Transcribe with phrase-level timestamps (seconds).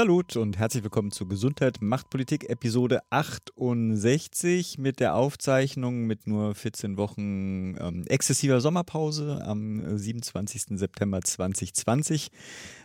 [0.00, 6.54] Salut und herzlich willkommen zu Gesundheit macht Politik Episode 68 mit der Aufzeichnung mit nur
[6.54, 10.78] 14 Wochen ähm, exzessiver Sommerpause am 27.
[10.78, 12.30] September 2020.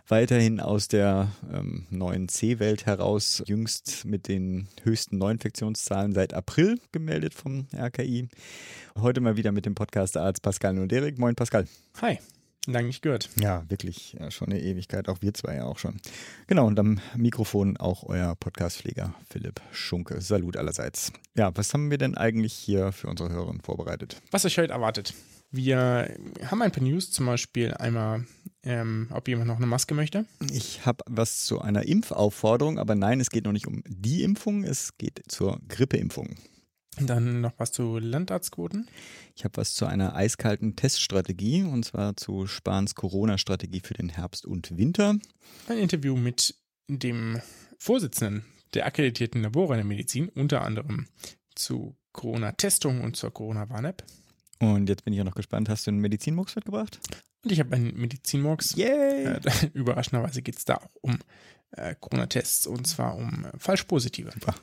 [0.10, 7.34] Weiterhin aus der ähm, neuen C-Welt heraus, jüngst mit den höchsten Neuinfektionszahlen seit April gemeldet
[7.34, 8.28] vom RKI.
[9.00, 11.18] Heute mal wieder mit dem Podcast-Arzt Pascal Noderik.
[11.18, 11.66] Moin Pascal.
[12.02, 12.20] Hi.
[12.68, 13.30] Lang nicht gehört.
[13.40, 15.08] Ja, wirklich ja, schon eine Ewigkeit.
[15.08, 15.98] Auch wir zwei ja auch schon.
[16.48, 20.20] Genau, und am Mikrofon auch euer Podcastpfleger Philipp Schunke.
[20.22, 21.12] Salut allerseits.
[21.36, 24.22] Ja, was haben wir denn eigentlich hier für unsere Hörer vorbereitet?
[24.32, 25.14] Was euch heute erwartet.
[25.52, 26.14] Wir
[26.44, 28.26] haben ein paar News, zum Beispiel einmal,
[28.64, 30.26] ähm, ob jemand noch eine Maske möchte.
[30.52, 34.64] Ich habe was zu einer Impfaufforderung, aber nein, es geht noch nicht um die Impfung,
[34.64, 36.36] es geht zur Grippeimpfung.
[37.00, 38.88] Dann noch was zu Landarztquoten.
[39.36, 44.46] Ich habe was zu einer eiskalten Teststrategie und zwar zu Spahns Corona-Strategie für den Herbst
[44.46, 45.18] und Winter.
[45.68, 46.56] Ein Interview mit
[46.88, 47.42] dem
[47.78, 51.08] Vorsitzenden der akkreditierten Labore in der Medizin, unter anderem
[51.56, 54.04] zu Corona-Testung und zur Corona-Warn-App.
[54.60, 57.00] Und jetzt bin ich auch noch gespannt, hast du einen Medizinmurks mitgebracht?
[57.44, 58.76] Und ich habe einen Medizinmurks.
[58.76, 59.26] Yay!
[59.26, 59.40] Äh,
[59.74, 61.20] überraschenderweise geht es da auch um
[61.72, 64.32] äh, Corona-Tests und zwar um äh, Falschpositive.
[64.32, 64.56] Super.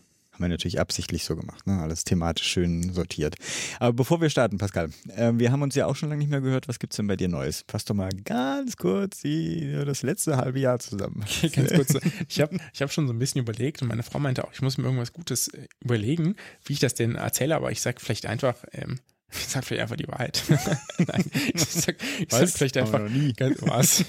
[0.43, 1.81] Haben wir natürlich absichtlich so gemacht, ne?
[1.81, 3.37] alles thematisch schön sortiert.
[3.79, 6.41] Aber bevor wir starten, Pascal, äh, wir haben uns ja auch schon lange nicht mehr
[6.41, 6.67] gehört.
[6.67, 7.65] Was gibt's denn bei dir Neues?
[7.69, 11.25] Fass doch mal ganz kurz die, das letzte halbe Jahr zusammen.
[11.45, 11.95] Okay, ganz kurz.
[12.29, 14.63] Ich habe ich hab schon so ein bisschen überlegt und meine Frau meinte auch, ich
[14.63, 16.35] muss mir irgendwas Gutes äh, überlegen,
[16.65, 18.99] wie ich das denn erzähle, aber ich sag vielleicht einfach, ähm,
[19.31, 20.43] ich sag vielleicht einfach die Wahrheit.
[20.99, 23.01] Nein, ich sag, ich sag vielleicht einfach,
[23.37, 24.05] ganz, was?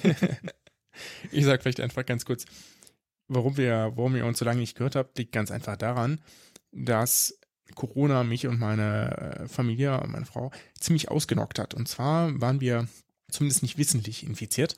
[1.31, 2.45] ich sag vielleicht einfach ganz kurz,
[3.27, 6.21] warum wir, warum ihr uns so lange nicht gehört habt, liegt ganz einfach daran,
[6.71, 7.39] dass
[7.75, 11.73] Corona mich und meine äh, Familie, meine Frau, ziemlich ausgenockt hat.
[11.73, 12.87] Und zwar waren wir
[13.29, 14.77] zumindest nicht wissentlich infiziert,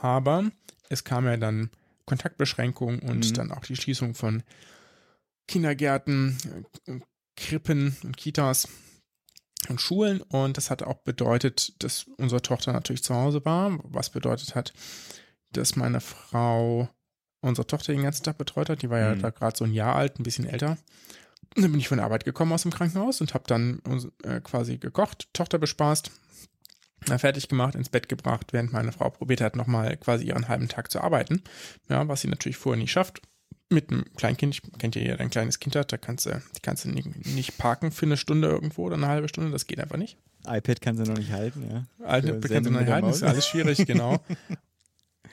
[0.00, 0.50] aber
[0.88, 1.70] es kam ja dann
[2.04, 3.34] Kontaktbeschränkung und mhm.
[3.34, 4.42] dann auch die Schließung von
[5.48, 6.38] Kindergärten,
[6.86, 7.00] äh,
[7.36, 8.68] Krippen und Kitas
[9.68, 10.22] und Schulen.
[10.22, 14.72] Und das hat auch bedeutet, dass unsere Tochter natürlich zu Hause war, was bedeutet hat,
[15.50, 16.88] dass meine Frau
[17.40, 18.82] unsere Tochter den ganzen Tag betreut hat.
[18.82, 19.22] Die war ja mhm.
[19.22, 20.76] da gerade so ein Jahr alt, ein bisschen älter.
[21.54, 23.80] Und dann bin ich von der Arbeit gekommen aus dem Krankenhaus und habe dann
[24.24, 26.10] äh, quasi gekocht, Tochter bespaßt,
[27.18, 30.90] fertig gemacht, ins Bett gebracht, während meine Frau probiert hat, nochmal quasi ihren halben Tag
[30.90, 31.42] zu arbeiten.
[31.88, 33.22] Ja, was sie natürlich vorher nie schafft.
[33.68, 36.60] Mit einem Kleinkind, ich kennt ja jeder, ein kleines Kind hat, da kannst du, die
[36.60, 39.80] kannst du nicht, nicht parken für eine Stunde irgendwo oder eine halbe Stunde, das geht
[39.80, 40.18] einfach nicht.
[40.46, 42.18] iPad kann sie noch nicht halten, ja.
[42.18, 44.20] iPad kann sie noch nicht halten, ist alles schwierig, genau.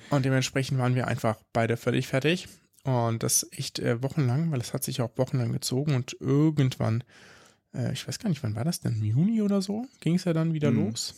[0.10, 2.48] Und dementsprechend waren wir einfach beide völlig fertig.
[2.84, 7.04] Und das echt äh, wochenlang, weil es hat sich auch wochenlang gezogen und irgendwann,
[7.74, 8.98] äh, ich weiß gar nicht, wann war das denn?
[8.98, 9.86] Im Juni oder so?
[10.02, 10.88] Ging es ja dann wieder mhm.
[10.88, 11.16] los.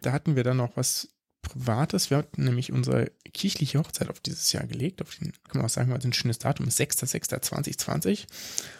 [0.00, 1.08] Da hatten wir dann noch was
[1.42, 2.10] Privates.
[2.10, 5.02] Wir hatten nämlich unsere kirchliche Hochzeit auf dieses Jahr gelegt.
[5.02, 8.22] Auf den, kann man auch sagen, weil es ein schönes Datum ist, 6.6.2020.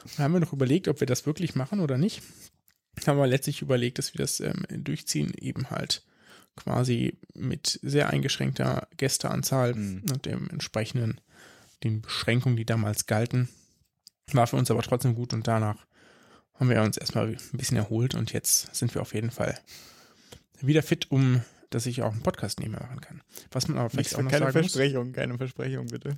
[0.05, 2.23] Und da haben wir noch überlegt, ob wir das wirklich machen oder nicht.
[3.07, 6.03] Haben wir letztlich überlegt, dass wir das ähm, durchziehen, eben halt
[6.57, 10.05] quasi mit sehr eingeschränkter Gästeanzahl mhm.
[10.11, 11.21] und dem entsprechenden,
[11.85, 13.49] den Beschränkungen, die damals galten.
[14.33, 15.87] War für uns aber trotzdem gut und danach
[16.55, 19.59] haben wir uns erstmal ein bisschen erholt und jetzt sind wir auf jeden Fall
[20.61, 23.23] wieder fit, um dass ich auch einen Podcast nebenher machen kann.
[23.53, 25.17] Was man aber vielleicht Nicht, auch noch keine sagen Versprechung, muss.
[25.17, 26.17] keine Versprechung, bitte.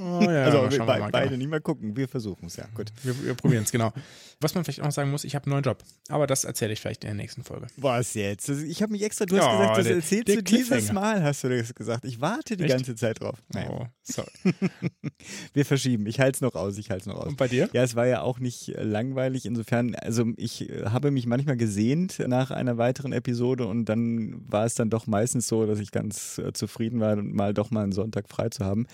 [0.00, 1.38] Oh, ja, also wir be mal, beide genau.
[1.38, 1.96] nicht mal gucken.
[1.96, 2.64] Wir versuchen es, ja.
[2.74, 2.90] Gut.
[3.02, 3.92] Wir, wir probieren es, genau.
[4.40, 5.82] Was man vielleicht auch noch sagen muss, ich habe einen neuen Job.
[6.08, 7.66] Aber das erzähle ich vielleicht in der nächsten Folge.
[7.76, 8.48] Was jetzt?
[8.48, 10.92] Ich habe mich extra, du hast gesagt, das der- erzählst der du dieses.
[10.92, 12.04] Mal, hast du das gesagt.
[12.06, 12.72] Ich warte die Echt?
[12.72, 13.42] ganze Zeit drauf.
[13.52, 14.28] Naja, Oh, sorry.
[15.52, 16.06] wir verschieben.
[16.06, 17.28] Ich halte es noch aus, ich halte es noch aus.
[17.28, 17.68] Und bei dir?
[17.72, 19.44] Ja, es war ja auch nicht langweilig.
[19.46, 24.64] Insofern, also ich äh, habe mich manchmal gesehnt nach einer weiteren Episode und dann war
[24.64, 27.92] es dann doch meistens so, dass ich ganz äh, zufrieden war, mal doch mal einen
[27.92, 28.86] Sonntag frei zu haben.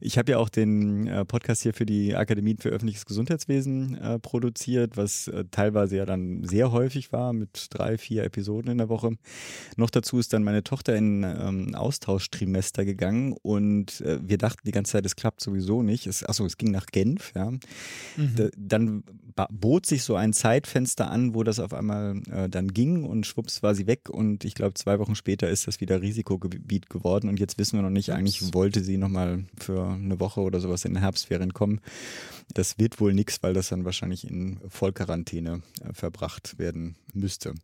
[0.00, 4.18] Ich habe ja auch den äh, Podcast hier für die Akademie für öffentliches Gesundheitswesen äh,
[4.18, 8.88] produziert, was äh, teilweise ja dann sehr häufig war mit drei, vier Episoden in der
[8.88, 9.16] Woche.
[9.76, 14.72] Noch dazu ist dann meine Tochter in ähm, Austauschtrimester gegangen und äh, wir dachten die
[14.72, 16.06] ganze Zeit, es klappt sowieso nicht.
[16.06, 17.52] Es, achso, es ging nach Genf, ja.
[18.36, 19.04] Da, dann
[19.50, 23.62] bot sich so ein Zeitfenster an, wo das auf einmal äh, dann ging und schwupps
[23.62, 27.40] war sie weg und ich glaube zwei Wochen später ist das wieder Risikogebiet geworden und
[27.40, 30.94] jetzt wissen wir noch nicht, eigentlich wollte sie nochmal für eine Woche oder sowas in
[30.94, 31.80] den Herbstferien kommen.
[32.54, 37.54] Das wird wohl nichts, weil das dann wahrscheinlich in Vollquarantäne äh, verbracht werden müsste.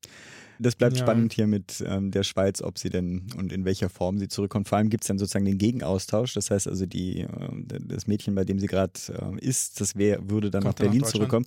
[0.58, 1.04] Das bleibt ja.
[1.04, 4.68] spannend hier mit ähm, der Schweiz, ob sie denn und in welcher Form sie zurückkommt.
[4.68, 6.34] Vor allem gibt es dann sozusagen den Gegenaustausch.
[6.34, 7.28] Das heißt also, die, äh,
[7.66, 11.02] das Mädchen, bei dem sie gerade äh, ist, das wär, würde dann Kommt nach Berlin
[11.02, 11.46] nach zurückkommen.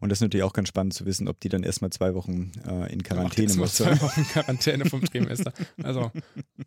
[0.00, 2.52] Und das ist natürlich auch ganz spannend zu wissen, ob die dann erstmal zwei Wochen
[2.66, 3.74] äh, in Quarantäne muss.
[3.74, 5.52] Zwei Wochen Quarantäne vom Trimester.
[5.82, 6.10] Also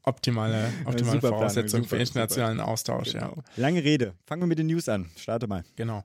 [0.03, 3.13] optimale, optimale Voraussetzungen für internationalen Austausch.
[3.13, 3.35] Genau.
[3.35, 3.43] Ja.
[3.57, 4.13] Lange Rede.
[4.25, 5.09] Fangen wir mit den News an.
[5.15, 5.63] Starte mal.
[5.75, 6.03] Genau.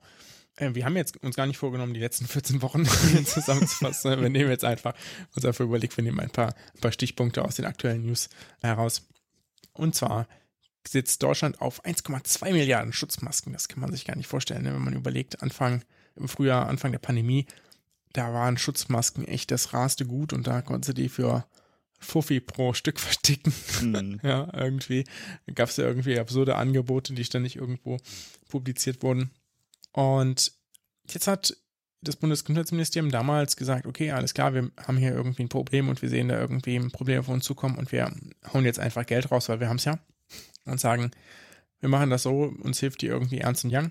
[0.59, 2.85] Äh, wir haben jetzt uns gar nicht vorgenommen, die letzten 14 Wochen
[3.25, 4.21] zusammenzufassen.
[4.21, 4.95] wir nehmen jetzt einfach
[5.35, 8.29] uns dafür überlegt, wir nehmen ein paar, ein paar Stichpunkte aus den aktuellen News
[8.61, 9.07] heraus.
[9.73, 10.27] Und zwar
[10.87, 13.53] sitzt Deutschland auf 1,2 Milliarden Schutzmasken.
[13.53, 14.75] Das kann man sich gar nicht vorstellen, ne?
[14.75, 15.85] wenn man überlegt, Anfang
[16.17, 17.47] im Frühjahr, Anfang der Pandemie,
[18.13, 21.47] da waren Schutzmasken echt das raste Gut und da konnte die für
[22.01, 23.53] Fuffi pro Stück verticken.
[23.83, 24.21] Mhm.
[24.23, 25.05] ja, irgendwie
[25.55, 27.99] gab es ja irgendwie absurde Angebote, die ständig irgendwo
[28.49, 29.31] publiziert wurden.
[29.93, 30.53] Und
[31.09, 31.57] jetzt hat
[32.01, 36.09] das Bundesgesundheitsministerium damals gesagt, okay, alles klar, wir haben hier irgendwie ein Problem und wir
[36.09, 38.13] sehen da irgendwie ein Problem auf uns zukommen und wir
[38.53, 39.99] hauen jetzt einfach Geld raus, weil wir haben es ja
[40.65, 41.11] und sagen,
[41.81, 43.91] wir machen das so, uns hilft die irgendwie Ernst und Young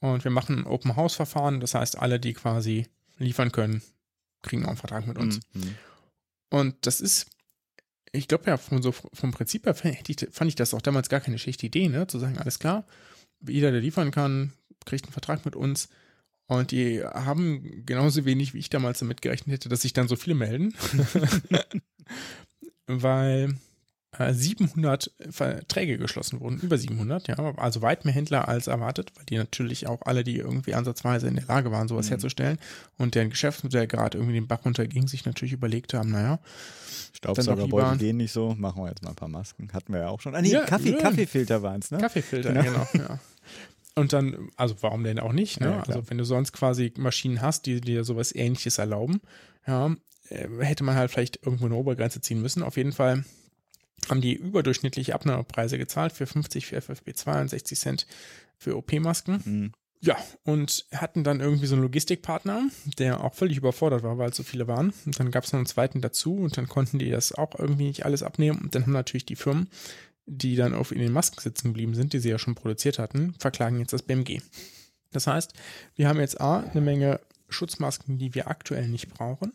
[0.00, 2.86] und wir machen ein Open House Verfahren, das heißt, alle, die quasi
[3.18, 3.82] liefern können,
[4.42, 5.40] kriegen auch einen Vertrag mit uns.
[5.54, 5.74] Mhm.
[6.50, 7.26] Und das ist,
[8.12, 11.08] ich glaube ja, vom, so, vom Prinzip her fand ich, fand ich das auch damals
[11.08, 12.84] gar keine schlechte Idee, ne, zu sagen, alles klar,
[13.46, 14.52] jeder, der liefern kann,
[14.86, 15.88] kriegt einen Vertrag mit uns.
[16.46, 20.16] Und die haben genauso wenig, wie ich damals damit gerechnet hätte, dass sich dann so
[20.16, 20.74] viele melden.
[22.86, 23.56] Weil
[24.18, 29.24] äh, 700 Verträge geschlossen wurden, über 700, ja, also weit mehr Händler als erwartet, weil
[29.26, 32.10] die natürlich auch alle, die irgendwie ansatzweise in der Lage waren, sowas mhm.
[32.10, 32.58] herzustellen
[32.96, 36.38] und deren Geschäftsmodell gerade irgendwie den Bach runterging, sich natürlich überlegt haben, naja,
[37.12, 39.70] Staubsaugerbeutel gehen nicht so, machen wir jetzt mal ein paar Masken.
[39.72, 40.34] Hatten wir ja auch schon.
[40.34, 40.98] Ah nee, ja, Kaffee, ja.
[40.98, 41.98] Kaffeefilter waren es, ne?
[41.98, 42.86] Kaffeefilter, genau.
[42.92, 43.18] genau ja.
[43.96, 45.58] Und dann, also warum denn auch nicht?
[45.58, 45.70] Ne?
[45.70, 49.22] Ja, also wenn du sonst quasi Maschinen hast, die dir sowas ähnliches erlauben,
[49.66, 49.96] ja,
[50.28, 52.62] äh, hätte man halt vielleicht irgendwo eine Obergrenze ziehen müssen.
[52.62, 53.24] Auf jeden Fall
[54.10, 58.06] haben die überdurchschnittliche Abnahmepreise gezahlt für 50 für FFP2 und 60 Cent
[58.58, 59.42] für OP-Masken.
[59.44, 59.72] Mhm.
[60.00, 64.36] Ja, und hatten dann irgendwie so einen Logistikpartner, der auch völlig überfordert war, weil es
[64.36, 64.92] so viele waren.
[65.06, 67.86] Und dann gab es noch einen zweiten dazu und dann konnten die das auch irgendwie
[67.88, 68.60] nicht alles abnehmen.
[68.60, 69.68] Und dann haben natürlich die Firmen
[70.26, 73.34] die dann auf in den Masken sitzen geblieben sind, die sie ja schon produziert hatten,
[73.38, 74.40] verklagen jetzt das BMG.
[75.12, 75.54] Das heißt,
[75.94, 79.52] wir haben jetzt A, eine Menge Schutzmasken, die wir aktuell nicht brauchen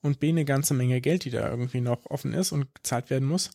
[0.00, 3.28] und B, eine ganze Menge Geld, die da irgendwie noch offen ist und gezahlt werden
[3.28, 3.50] muss.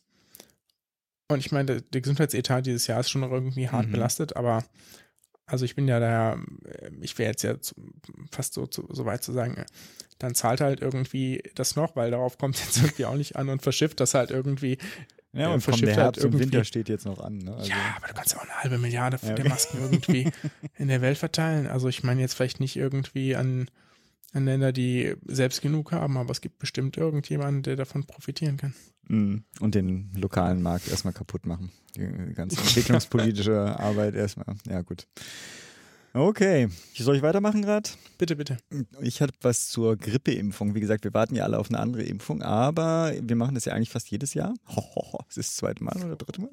[1.27, 3.93] Und ich meine, der, der Gesundheitsetat dieses Jahr ist schon noch irgendwie hart mhm.
[3.93, 4.63] belastet, aber
[5.45, 6.37] also ich bin ja da,
[7.01, 7.55] ich wäre jetzt ja
[8.31, 9.65] fast so, so weit zu sagen,
[10.17, 13.49] dann zahlt halt irgendwie das noch, weil darauf kommt es jetzt irgendwie auch nicht an
[13.49, 14.77] und verschifft das halt irgendwie
[15.33, 17.37] ja, und vom der Herbst halt und Winter steht jetzt noch an.
[17.37, 17.55] Ne?
[17.55, 19.41] Also ja, aber du kannst ja auch eine halbe Milliarde ja, okay.
[19.41, 20.29] der Masken irgendwie
[20.77, 21.67] in der Welt verteilen.
[21.67, 23.69] Also ich meine jetzt vielleicht nicht irgendwie an,
[24.33, 28.73] an Länder, die selbst genug haben, aber es gibt bestimmt irgendjemanden, der davon profitieren kann.
[29.07, 31.71] Mm, und den lokalen Markt erstmal kaputt machen.
[31.95, 34.55] Die ganze entwicklungspolitische Arbeit erstmal.
[34.67, 35.07] Ja, gut.
[36.13, 37.89] Okay, soll ich weitermachen gerade?
[38.17, 38.57] Bitte, bitte.
[38.99, 40.75] Ich hatte was zur Grippeimpfung.
[40.75, 43.73] Wie gesagt, wir warten ja alle auf eine andere Impfung, aber wir machen das ja
[43.73, 44.53] eigentlich fast jedes Jahr.
[45.29, 46.49] Es ist das zweite Mal oder dritte Mal,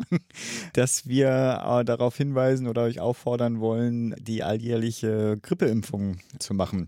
[0.75, 6.87] dass wir äh, darauf hinweisen oder euch auffordern wollen, die alljährliche Grippeimpfung zu machen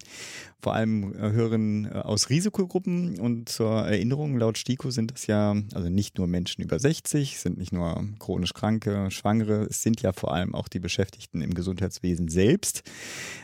[0.60, 3.18] vor allem äh, Hörerinnen äh, aus Risikogruppen.
[3.18, 7.58] Und zur Erinnerung, laut STIKO sind das ja, also nicht nur Menschen über 60, sind
[7.58, 12.28] nicht nur chronisch Kranke, Schwangere, es sind ja vor allem auch die Beschäftigten im Gesundheitswesen
[12.28, 12.82] selbst.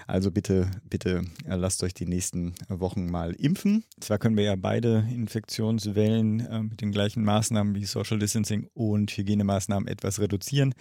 [0.06, 3.84] Also bitte, bitte äh, lasst euch die nächsten Wochen mal impfen.
[4.00, 9.88] Zwar können wir ja beide Infektionswellen mit den gleichen Maßnahmen wie Social Distancing und Hygienemaßnahmen
[9.88, 10.74] etwas reduzieren.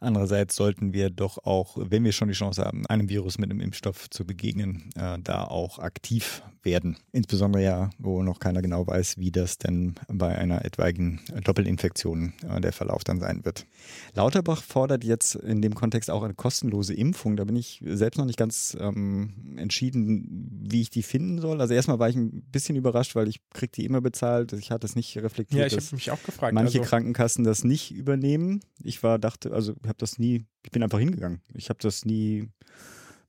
[0.00, 3.60] Andererseits sollten wir doch auch, wenn wir schon die Chance haben, einem Virus mit einem
[3.60, 6.96] Impfstoff zu begegnen, da auch aktiv werden.
[7.12, 12.60] Insbesondere ja, wo noch keiner genau weiß, wie das denn bei einer etwaigen Doppelinfektion äh,
[12.60, 13.66] der Verlauf dann sein wird.
[14.14, 17.36] Lauterbach fordert jetzt in dem Kontext auch eine kostenlose Impfung.
[17.36, 21.60] Da bin ich selbst noch nicht ganz ähm, entschieden, wie ich die finden soll.
[21.60, 24.52] Also erstmal war ich ein bisschen überrascht, weil ich kriege die immer bezahlt.
[24.52, 25.60] Ich hatte es nicht reflektiert.
[25.60, 26.54] Ja, ich habe mich auch gefragt.
[26.54, 28.60] Manche also Krankenkassen das nicht übernehmen.
[28.82, 31.40] Ich war, dachte, also habe das nie, ich bin einfach hingegangen.
[31.54, 32.48] Ich habe das nie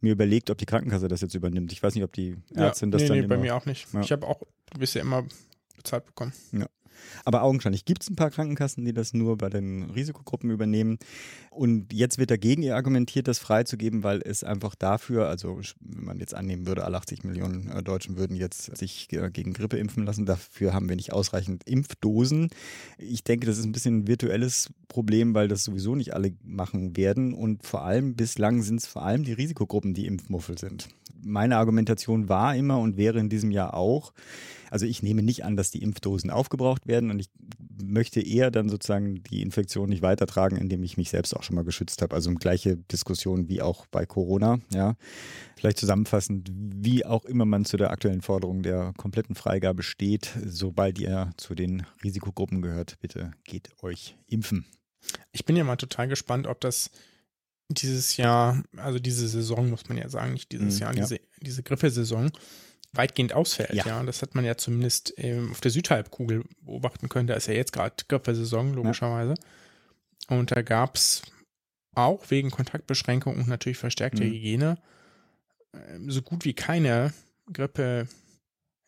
[0.02, 1.72] mir überlegt, ob die Krankenkasse das jetzt übernimmt.
[1.72, 3.92] Ich weiß nicht, ob die Ärztin ja, das nee, dann nee, bei mir auch nicht.
[3.94, 4.02] Ja.
[4.02, 4.42] Ich habe auch
[4.78, 5.26] bisher immer
[5.76, 6.34] bezahlt bekommen.
[6.52, 6.68] Ja.
[7.26, 10.98] Aber augenscheinlich gibt es ein paar Krankenkassen, die das nur bei den Risikogruppen übernehmen.
[11.50, 16.34] Und jetzt wird dagegen argumentiert, das freizugeben, weil es einfach dafür, also wenn man jetzt
[16.34, 20.26] annehmen würde, alle 80 Millionen äh, Deutschen würden jetzt sich äh, gegen Grippe impfen lassen,
[20.26, 22.50] dafür haben wir nicht ausreichend Impfdosen.
[22.98, 26.98] Ich denke, das ist ein bisschen ein virtuelles Problem, weil das sowieso nicht alle machen
[26.98, 27.34] werden.
[27.34, 30.90] Und vor allem bislang sind es vor allem die Risikogruppen, die Impfmuffel sind.
[31.22, 34.14] Meine Argumentation war immer und wäre in diesem Jahr auch,
[34.72, 37.30] also ich nehme nicht an, dass die Impfdosen aufgebraucht werden und ich
[37.84, 41.64] möchte eher dann sozusagen die Infektion nicht weitertragen, indem ich mich selbst auch schon mal
[41.64, 42.16] geschützt habe.
[42.16, 44.60] Also gleiche Diskussion wie auch bei Corona.
[44.74, 44.96] Ja,
[45.56, 51.00] vielleicht zusammenfassend, wie auch immer man zu der aktuellen Forderung der kompletten Freigabe steht, sobald
[51.00, 54.66] ihr zu den Risikogruppen gehört, bitte geht euch impfen.
[55.32, 56.92] Ich bin ja mal total gespannt, ob das
[57.70, 61.02] dieses Jahr, also diese Saison muss man ja sagen, nicht dieses Mhm, Jahr, ja.
[61.04, 62.32] diese, diese Griffelsaison
[62.94, 63.74] weitgehend ausfällt.
[63.74, 63.86] Ja.
[63.86, 64.04] Ja.
[64.04, 67.28] das hat man ja zumindest ähm, auf der Südhalbkugel beobachten können.
[67.28, 69.36] Da ist ja jetzt gerade Griffelsaison, logischerweise.
[70.28, 71.22] Und da gab es
[71.94, 74.30] auch wegen Kontaktbeschränkungen und natürlich verstärkter Mhm.
[74.32, 74.78] Hygiene
[75.74, 77.14] ähm, so gut wie keine
[77.54, 78.08] Grippe.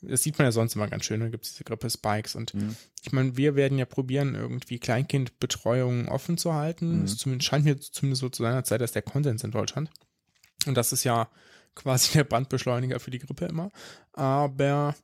[0.02, 2.76] Das sieht man ja sonst immer ganz schön, da gibt es diese Grippe-Spikes und Mhm.
[3.04, 7.02] ich meine, wir werden ja probieren, irgendwie Kleinkindbetreuung offen zu halten.
[7.02, 7.08] Mhm.
[7.08, 9.90] Zumindest, scheint mir zumindest so zu sein, als sei das der Konsens in Deutschland.
[10.66, 11.30] Und das ist ja
[11.76, 13.70] quasi der Brandbeschleuniger für die Grippe immer.
[14.14, 14.96] Aber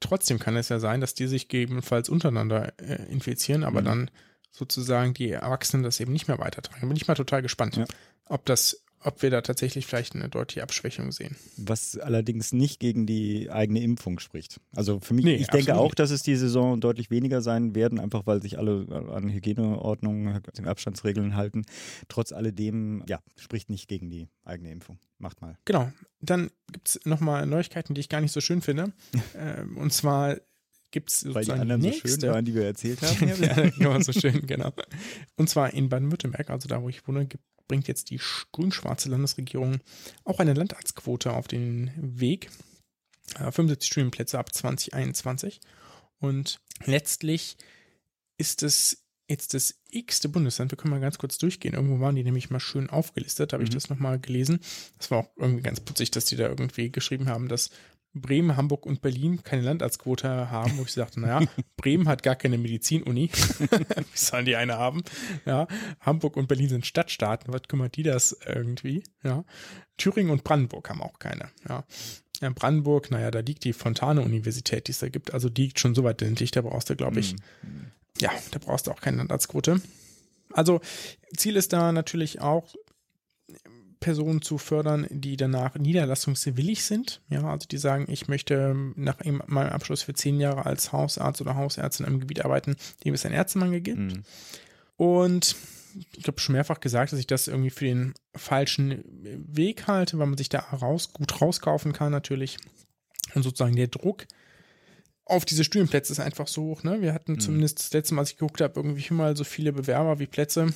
[0.00, 3.84] trotzdem kann es ja sein, dass die sich gegebenenfalls untereinander äh, infizieren, aber Mhm.
[3.86, 4.10] dann
[4.50, 6.80] sozusagen die Erwachsenen das eben nicht mehr weitertragen.
[6.82, 7.86] Da bin ich mal total gespannt, Ja.
[8.26, 11.36] ob das, ob wir da tatsächlich vielleicht eine deutliche Abschwächung sehen.
[11.56, 14.60] Was allerdings nicht gegen die eigene Impfung spricht.
[14.74, 15.98] Also für mich, Nee, ich denke auch, nicht.
[15.98, 20.66] dass es die Saison deutlich weniger sein werden, einfach weil sich alle an Hygieneordnungen, den
[20.66, 21.64] Abstandsregeln halten.
[22.08, 24.98] Trotz alledem, ja, spricht nicht gegen die eigene Impfung.
[25.18, 25.56] Macht mal.
[25.64, 25.92] Genau.
[26.20, 28.92] Dann gibt es nochmal Neuigkeiten, die ich gar nicht so schön finde.
[29.36, 30.36] ähm, und zwar
[30.92, 33.42] gibt es Weil die anderen so nächste, schön waren, die wir erzählt haben.
[33.42, 34.72] ja, genau, so schön, genau.
[35.36, 37.28] Und zwar in Baden-Württemberg, also da, wo ich wohne,
[37.66, 39.78] bringt jetzt die sch- grün-schwarze Landesregierung
[40.24, 42.50] auch eine Landarztquote auf den Weg.
[43.36, 45.60] Äh, 75 Studienplätze ab 2021.
[46.18, 47.56] Und letztlich
[48.38, 50.70] ist es jetzt das x-te Bundesland.
[50.72, 51.74] Wir können mal ganz kurz durchgehen.
[51.74, 53.52] Irgendwo waren die nämlich mal schön aufgelistet.
[53.52, 53.74] Habe ich Mhm.
[53.74, 54.60] das nochmal gelesen.
[54.98, 57.70] Das war auch irgendwie ganz putzig, dass die da irgendwie geschrieben haben, dass
[58.14, 61.40] Bremen, Hamburg und Berlin keine Landarztquote haben, wo ich sagte, naja,
[61.76, 63.30] Bremen hat gar keine Medizinuni.
[63.58, 65.02] Wie sollen die eine haben?
[65.46, 65.66] Ja,
[66.00, 67.52] Hamburg und Berlin sind Stadtstaaten.
[67.52, 69.02] Was kümmert die das irgendwie?
[69.22, 69.44] Ja.
[69.96, 71.50] Thüringen und Brandenburg haben auch keine.
[71.68, 71.84] Ja.
[72.40, 75.32] Ja, Brandenburg, naja, da liegt die Fontane-Universität, die es da gibt.
[75.32, 77.86] Also die liegt schon so weit ländlich, da brauchst du, glaube ich, Mhm.
[78.20, 79.80] ja, da brauchst du auch keine Landarztquote.
[80.52, 80.80] Also
[81.36, 82.74] Ziel ist da natürlich auch,
[84.02, 87.22] Personen zu fördern, die danach niederlassungswillig sind.
[87.30, 91.40] Ja, also die sagen, ich möchte nach eben meinem Abschluss für zehn Jahre als Hausarzt
[91.40, 93.98] oder Hausärztin im Gebiet arbeiten, dem es einen Ärztemangel gibt.
[93.98, 94.24] Mhm.
[94.96, 95.56] Und
[96.16, 100.26] ich habe schon mehrfach gesagt, dass ich das irgendwie für den falschen Weg halte, weil
[100.26, 102.58] man sich da raus, gut rauskaufen kann natürlich.
[103.34, 104.26] Und sozusagen der Druck
[105.24, 106.82] auf diese Studienplätze ist einfach so hoch.
[106.82, 107.00] Ne?
[107.00, 110.18] Wir hatten zumindest das letzte Mal, als ich geguckt habe, irgendwie mal so viele Bewerber
[110.18, 110.74] wie Plätze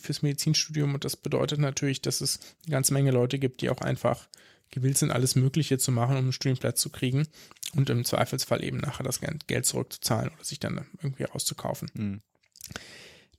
[0.00, 0.94] fürs Medizinstudium.
[0.94, 4.28] Und das bedeutet natürlich, dass es eine ganze Menge Leute gibt, die auch einfach
[4.70, 7.28] gewillt sind, alles Mögliche zu machen, um einen Studienplatz zu kriegen
[7.76, 11.90] und im Zweifelsfall eben nachher das Geld zurückzuzahlen oder sich dann irgendwie rauszukaufen.
[11.94, 12.20] Mhm.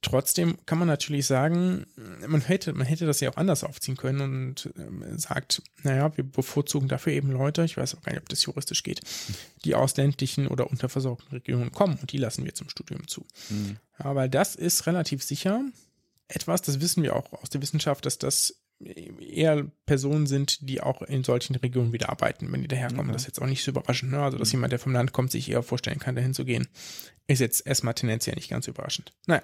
[0.06, 1.88] Trotzdem kann man natürlich sagen,
[2.28, 6.24] man hätte, man hätte das ja auch anders aufziehen können und ähm, sagt, naja, wir
[6.24, 9.02] bevorzugen dafür eben Leute, ich weiß auch gar nicht, ob das juristisch geht,
[9.64, 13.26] die aus ländlichen oder unterversorgten Regionen kommen und die lassen wir zum Studium zu.
[13.50, 13.78] Mhm.
[13.98, 15.64] Weil das ist relativ sicher
[16.28, 21.02] etwas, das wissen wir auch aus der Wissenschaft, dass das eher Personen sind, die auch
[21.02, 23.08] in solchen Regionen wieder arbeiten, wenn die daherkommen.
[23.08, 23.14] Okay.
[23.14, 24.12] Das ist jetzt auch nicht so überraschend.
[24.12, 24.22] Ne?
[24.22, 26.68] Also, dass jemand, der vom Land kommt, sich eher vorstellen kann, dahin zu gehen,
[27.26, 29.14] ist jetzt erstmal tendenziell nicht ganz überraschend.
[29.26, 29.42] Naja,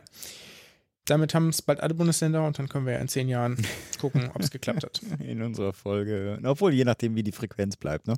[1.05, 3.58] damit haben es bald alle Bundesländer und dann können wir ja in zehn Jahren
[4.00, 5.01] gucken, ob es geklappt hat.
[5.20, 8.15] In unserer Folge, obwohl je nachdem, wie die Frequenz bleibt, ne?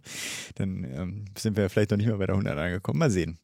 [0.56, 3.00] dann ähm, sind wir vielleicht noch nicht mehr bei der 100 angekommen.
[3.00, 3.40] Mal sehen.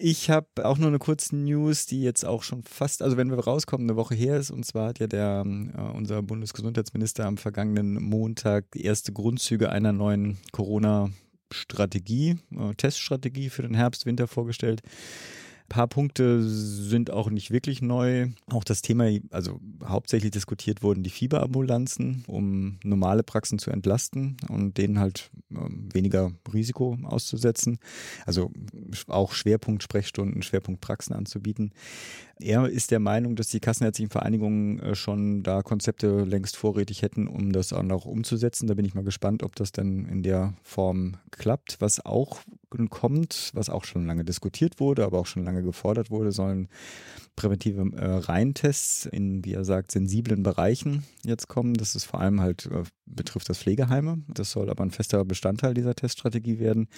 [0.00, 3.38] Ich habe auch nur eine kurze News, die jetzt auch schon fast, also wenn wir
[3.40, 4.52] rauskommen, eine Woche her ist.
[4.52, 10.38] Und zwar hat ja der, äh, unser Bundesgesundheitsminister am vergangenen Montag erste Grundzüge einer neuen
[10.52, 14.82] Corona-Strategie, äh, Teststrategie für den Herbst, Winter vorgestellt.
[15.68, 18.28] Ein paar Punkte sind auch nicht wirklich neu.
[18.46, 24.78] Auch das Thema, also hauptsächlich diskutiert wurden die Fieberambulanzen, um normale Praxen zu entlasten und
[24.78, 27.78] denen halt weniger Risiko auszusetzen.
[28.26, 28.50] Also
[29.06, 31.72] auch Schwerpunkt Sprechstunden, Schwerpunkt Praxen anzubieten.
[32.40, 37.26] Er ist der Meinung, dass die kassenärztlichen Vereinigungen äh, schon da Konzepte längst vorrätig hätten,
[37.26, 38.68] um das auch noch umzusetzen.
[38.68, 41.80] Da bin ich mal gespannt, ob das dann in der Form klappt.
[41.80, 42.40] Was auch
[42.90, 46.68] kommt, was auch schon lange diskutiert wurde, aber auch schon lange gefordert wurde, sollen
[47.34, 51.74] präventive äh, Reihentests in, wie er sagt, sensiblen Bereichen jetzt kommen.
[51.74, 52.82] Das ist vor allem halt, äh,
[53.14, 54.22] betrifft das Pflegeheime.
[54.28, 56.88] Das soll aber ein fester Bestandteil dieser Teststrategie werden,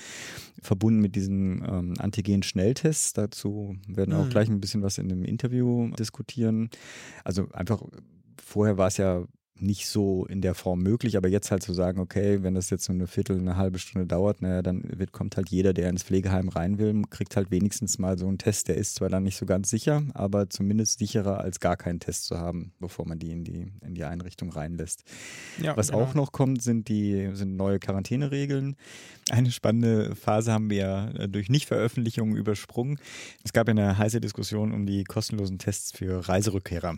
[0.63, 3.13] verbunden mit diesen ähm, Antigen-Schnelltests.
[3.13, 4.27] Dazu werden wir mhm.
[4.27, 6.71] auch gleich ein bisschen was in dem Interview diskutieren.
[7.25, 7.83] Also einfach
[8.43, 9.25] vorher war es ja
[9.63, 12.85] nicht so in der Form möglich, aber jetzt halt zu sagen, okay, wenn das jetzt
[12.85, 16.03] so eine Viertel, eine halbe Stunde dauert, naja, dann wird, kommt halt jeder, der ins
[16.03, 18.69] Pflegeheim rein will, kriegt halt wenigstens mal so einen Test.
[18.69, 22.27] Der ist zwar dann nicht so ganz sicher, aber zumindest sicherer, als gar keinen Test
[22.27, 25.05] zu haben, bevor man die in die, in die Einrichtung reinlässt.
[25.61, 26.03] Ja, Was genau.
[26.03, 28.77] auch noch kommt, sind die sind neue Quarantäneregeln.
[29.31, 32.99] Eine spannende Phase haben wir ja äh, durch Nichtveröffentlichungen übersprungen.
[33.45, 36.97] Es gab ja eine heiße Diskussion um die kostenlosen Tests für Reiserückkehrer.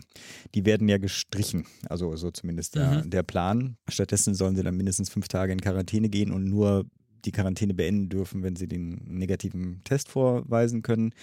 [0.55, 3.09] Die werden ja gestrichen, also so zumindest der, mhm.
[3.09, 3.77] der Plan.
[3.87, 6.85] Stattdessen sollen sie dann mindestens fünf Tage in Quarantäne gehen und nur
[7.25, 11.13] die Quarantäne beenden dürfen, wenn sie den negativen Test vorweisen können.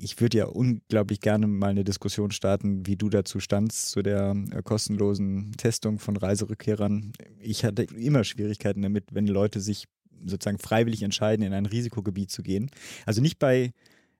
[0.00, 4.36] Ich würde ja unglaublich gerne mal eine Diskussion starten, wie du dazu standst, zu der
[4.52, 7.12] äh, kostenlosen Testung von Reiserückkehrern.
[7.40, 9.86] Ich hatte immer Schwierigkeiten damit, wenn Leute sich
[10.24, 12.70] sozusagen freiwillig entscheiden, in ein Risikogebiet zu gehen.
[13.06, 13.72] Also nicht bei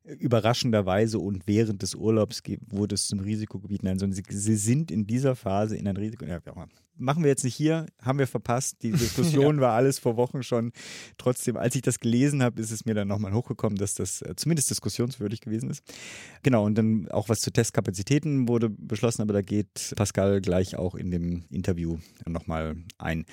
[0.04, 3.82] überraschenderweise und während des Urlaubs wurde es zum Risikogebiet.
[3.82, 6.24] Nein, sondern sie, sie, sind in dieser Phase in ein Risiko.
[6.24, 6.40] Ja,
[7.00, 8.82] machen wir jetzt nicht hier, haben wir verpasst.
[8.82, 9.62] Die Diskussion ja.
[9.62, 10.72] war alles vor Wochen schon.
[11.18, 14.34] Trotzdem, als ich das gelesen habe, ist es mir dann nochmal hochgekommen, dass das äh,
[14.36, 15.82] zumindest diskussionswürdig gewesen ist.
[16.42, 20.94] Genau, und dann auch was zu Testkapazitäten wurde beschlossen, aber da geht Pascal gleich auch
[20.94, 23.24] in dem Interview nochmal ein.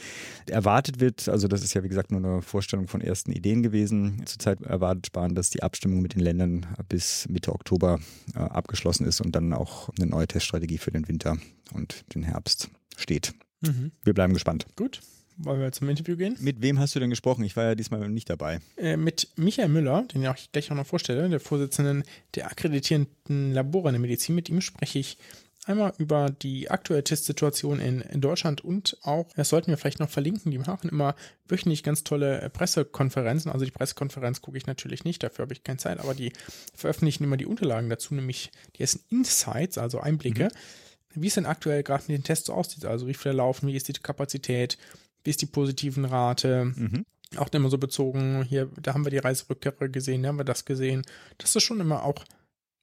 [0.47, 4.23] Erwartet wird, also das ist ja wie gesagt nur eine Vorstellung von ersten Ideen gewesen,
[4.25, 7.99] zurzeit erwartet Spahn, dass die Abstimmung mit den Ländern bis Mitte Oktober
[8.35, 11.37] äh, abgeschlossen ist und dann auch eine neue Teststrategie für den Winter
[11.73, 13.33] und den Herbst steht.
[13.67, 13.91] Mhm.
[14.03, 14.65] Wir bleiben gespannt.
[14.75, 15.01] Gut.
[15.39, 16.35] Wollen wir zum Interview gehen?
[16.39, 17.43] Mit wem hast du denn gesprochen?
[17.43, 18.59] Ich war ja diesmal nicht dabei.
[18.75, 23.53] Äh, mit Michael Müller, den ich auch gleich auch noch vorstelle, der Vorsitzenden der akkreditierenden
[23.53, 24.33] Labore in der Medizin.
[24.33, 25.19] Mit ihm spreche ich
[25.67, 30.09] einmal über die aktuelle Testsituation in, in, Deutschland und auch, das sollten wir vielleicht noch
[30.09, 31.15] verlinken, die machen immer
[31.47, 33.51] wöchentlich ganz tolle Pressekonferenzen.
[33.51, 36.31] Also die Pressekonferenz gucke ich natürlich nicht, dafür habe ich keine Zeit, aber die
[36.73, 40.45] veröffentlichen immer die Unterlagen dazu, nämlich die ersten Insights, also Einblicke.
[40.45, 40.86] Mhm
[41.21, 42.85] wie es denn aktuell gerade mit den Tests so aussieht.
[42.85, 44.77] Also wie viele laufen, wie ist die Kapazität,
[45.23, 46.65] wie ist die positiven Rate.
[46.65, 47.05] Mhm.
[47.35, 50.63] Auch immer so bezogen, hier, da haben wir die Reiserückkehrer gesehen, da haben wir das
[50.63, 51.03] gesehen.
[51.37, 52.23] Das ist schon immer auch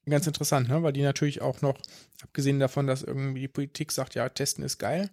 [0.07, 0.83] ganz interessant, ne?
[0.83, 1.77] weil die natürlich auch noch,
[2.21, 5.09] abgesehen davon, dass irgendwie die Politik sagt, ja, testen ist geil,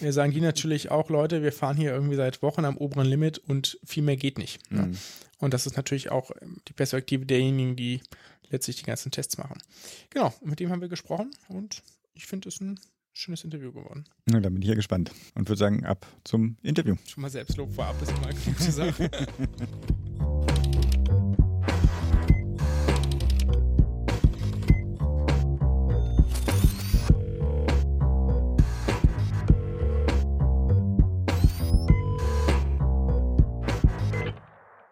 [0.00, 3.38] wir sagen die natürlich auch, Leute, wir fahren hier irgendwie seit Wochen am oberen Limit
[3.38, 4.70] und viel mehr geht nicht.
[4.72, 4.86] Ne?
[4.86, 4.98] Mhm.
[5.38, 6.30] Und das ist natürlich auch
[6.68, 8.00] die Perspektive derjenigen, die
[8.50, 9.58] letztlich die ganzen Tests machen.
[10.10, 11.82] Genau, mit dem haben wir gesprochen und
[12.14, 12.78] ich finde es ein
[13.12, 14.04] schönes Interview geworden.
[14.26, 16.96] Na, da bin ich ja gespannt und würde sagen, ab zum Interview.
[17.06, 19.10] Schon mal Selbstlob vorab ist immer eine gute Sache.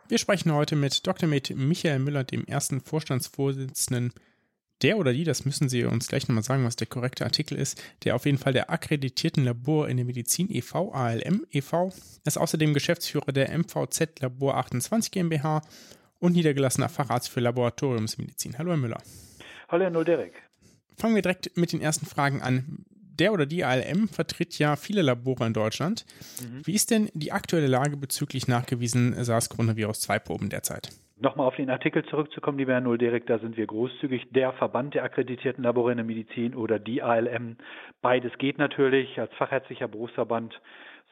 [0.09, 1.29] Wir sprechen heute mit Dr.
[1.29, 4.13] Med Michael Müller, dem ersten Vorstandsvorsitzenden
[4.83, 7.83] der oder die, das müssen Sie uns gleich nochmal sagen, was der korrekte Artikel ist,
[8.05, 11.93] der auf jeden Fall der akkreditierten Labor in der Medizin e.V., ALM e.V.,
[12.25, 15.62] ist außerdem Geschäftsführer der MVZ Labor 28 GmbH
[16.21, 18.59] und niedergelassener Facharzt für Laboratoriumsmedizin.
[18.59, 19.03] Hallo, Herr Müller.
[19.69, 20.35] Hallo, Herr Nolderek.
[20.97, 22.85] Fangen wir direkt mit den ersten Fragen an.
[23.19, 26.05] Der oder die ALM vertritt ja viele Labore in Deutschland.
[26.41, 26.64] Mhm.
[26.64, 30.91] Wie ist denn die aktuelle Lage bezüglich nachgewiesen SARS-CoV-2-Proben derzeit?
[31.21, 34.29] Nochmal auf den Artikel zurückzukommen, lieber Herr Nulderek, da sind wir großzügig.
[34.31, 37.57] Der Verband der akkreditierten Labore in der Medizin oder die ALM,
[38.01, 39.19] beides geht natürlich.
[39.19, 40.61] Als fachärztlicher Berufsverband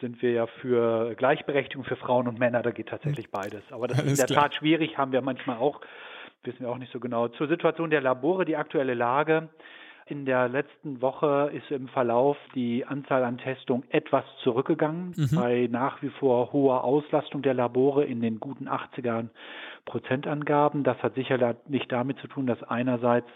[0.01, 3.63] sind wir ja für Gleichberechtigung für Frauen und Männer, da geht tatsächlich beides.
[3.71, 4.45] Aber das Alles ist in der klar.
[4.45, 5.81] Tat schwierig, haben wir manchmal auch,
[6.45, 7.27] wissen wir auch nicht so genau.
[7.29, 9.49] Zur Situation der Labore, die aktuelle Lage.
[10.09, 15.35] In der letzten Woche ist im Verlauf die Anzahl an Testungen etwas zurückgegangen, mhm.
[15.35, 19.27] bei nach wie vor hoher Auslastung der Labore in den guten 80er
[19.87, 20.85] Prozentangaben.
[20.85, 23.29] Das hat sicherlich damit zu tun, dass einerseits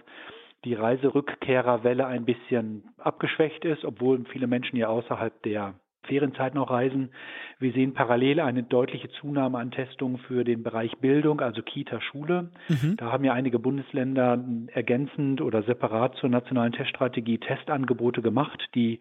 [0.64, 7.10] die Reiserückkehrerwelle ein bisschen abgeschwächt ist, obwohl viele Menschen ja außerhalb der Ferienzeit noch reisen.
[7.58, 12.50] Wir sehen parallel eine deutliche Zunahme an Testungen für den Bereich Bildung, also Kita, Schule.
[12.68, 12.96] Mhm.
[12.96, 19.00] Da haben ja einige Bundesländer ergänzend oder separat zur nationalen Teststrategie Testangebote gemacht, die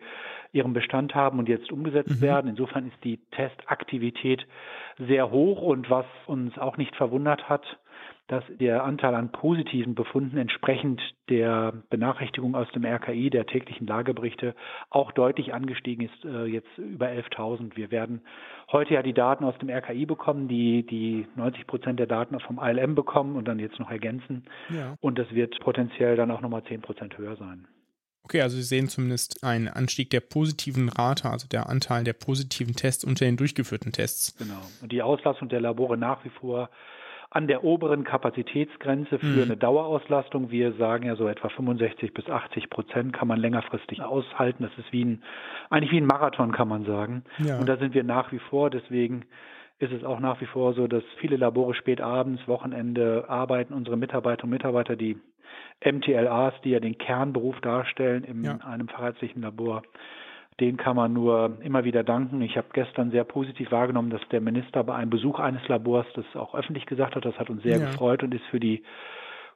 [0.52, 2.22] ihren Bestand haben und jetzt umgesetzt mhm.
[2.22, 2.50] werden.
[2.50, 4.46] Insofern ist die Testaktivität
[4.98, 7.80] sehr hoch und was uns auch nicht verwundert hat,
[8.30, 14.56] dass der Anteil an positiven Befunden entsprechend der Benachrichtigung aus dem RKI, der täglichen Lageberichte,
[14.92, 17.76] auch deutlich angestiegen ist, äh, jetzt über 11.000.
[17.76, 18.22] Wir werden
[18.72, 22.60] heute ja die Daten aus dem RKI bekommen, die die 90 Prozent der Daten vom
[22.62, 24.46] ILM bekommen und dann jetzt noch ergänzen.
[24.70, 24.96] Ja.
[25.02, 27.68] Und das wird potenziell dann auch nochmal 10 Prozent höher sein.
[28.24, 32.76] Okay, also Sie sehen zumindest einen Anstieg der positiven Rate, also der Anteil der positiven
[32.76, 34.38] Tests unter den durchgeführten Tests.
[34.38, 34.62] Genau.
[34.84, 36.70] Und die Auslastung der Labore nach wie vor
[37.32, 39.44] an der oberen Kapazitätsgrenze für mhm.
[39.44, 40.50] eine Dauerauslastung.
[40.50, 44.63] Wir sagen ja so etwa 65 bis 80 Prozent kann man längerfristig aushalten.
[44.63, 45.24] Das ist wie ein,
[45.70, 47.24] eigentlich wie ein Marathon, kann man sagen.
[47.38, 47.60] Ja.
[47.60, 48.72] Und da sind wir nach wie vor.
[48.72, 49.26] Deswegen
[49.78, 53.74] ist es auch nach wie vor so, dass viele Labore spät abends, Wochenende arbeiten.
[53.74, 55.18] Unsere Mitarbeiter und Mitarbeiter, die
[55.86, 58.58] MTLAs, die ja den Kernberuf darstellen in ja.
[58.58, 59.84] einem fachärztlichen Labor,
[60.60, 62.41] den kann man nur immer wieder danken.
[62.41, 66.26] Ich habe gestern sehr positiv wahrgenommen, dass der Minister bei einem Besuch eines Labors das
[66.36, 67.26] auch öffentlich gesagt hat.
[67.26, 67.86] Das hat uns sehr ja.
[67.86, 68.84] gefreut und ist für die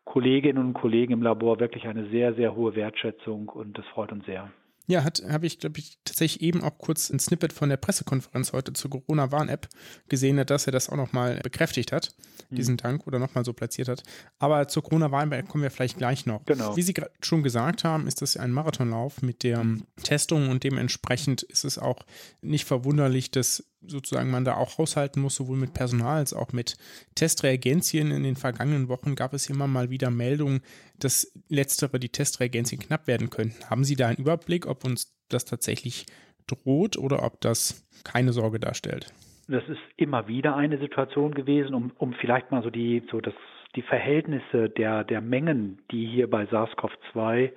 [0.06, 4.26] Kolleginnen und Kollegen im Labor wirklich eine sehr, sehr hohe Wertschätzung und das freut uns
[4.26, 4.50] sehr.
[4.86, 8.74] Ja, habe ich, glaube ich, tatsächlich eben auch kurz ein Snippet von der Pressekonferenz heute
[8.74, 9.70] zur Corona-Warn-App
[10.10, 12.14] gesehen, dass er das auch nochmal bekräftigt hat,
[12.50, 12.56] mhm.
[12.56, 14.04] diesen Dank, oder nochmal so platziert hat.
[14.40, 16.44] Aber zur Corona-Warn-App kommen wir vielleicht gleich noch.
[16.46, 16.76] Genau.
[16.76, 19.66] Wie Sie schon gesagt haben, ist das ein Marathonlauf mit der
[20.04, 22.00] Testung und dementsprechend ist es auch
[22.42, 26.78] nicht verwunderlich, dass sozusagen man da auch haushalten muss, sowohl mit Personal als auch mit
[27.16, 28.12] Testreagenzien.
[28.12, 30.62] In den vergangenen Wochen gab es immer mal wieder Meldungen,
[31.00, 33.70] dass letztere, die Testreagenzien knapp werden könnten.
[33.70, 36.06] Haben Sie da einen Überblick, ob uns das tatsächlich
[36.48, 39.14] droht oder ob das keine Sorge darstellt?
[39.48, 43.34] Das ist immer wieder eine Situation gewesen, um, um vielleicht mal so die, so das,
[43.76, 47.52] die Verhältnisse der, der Mengen, die hier bei SARS-CoV-2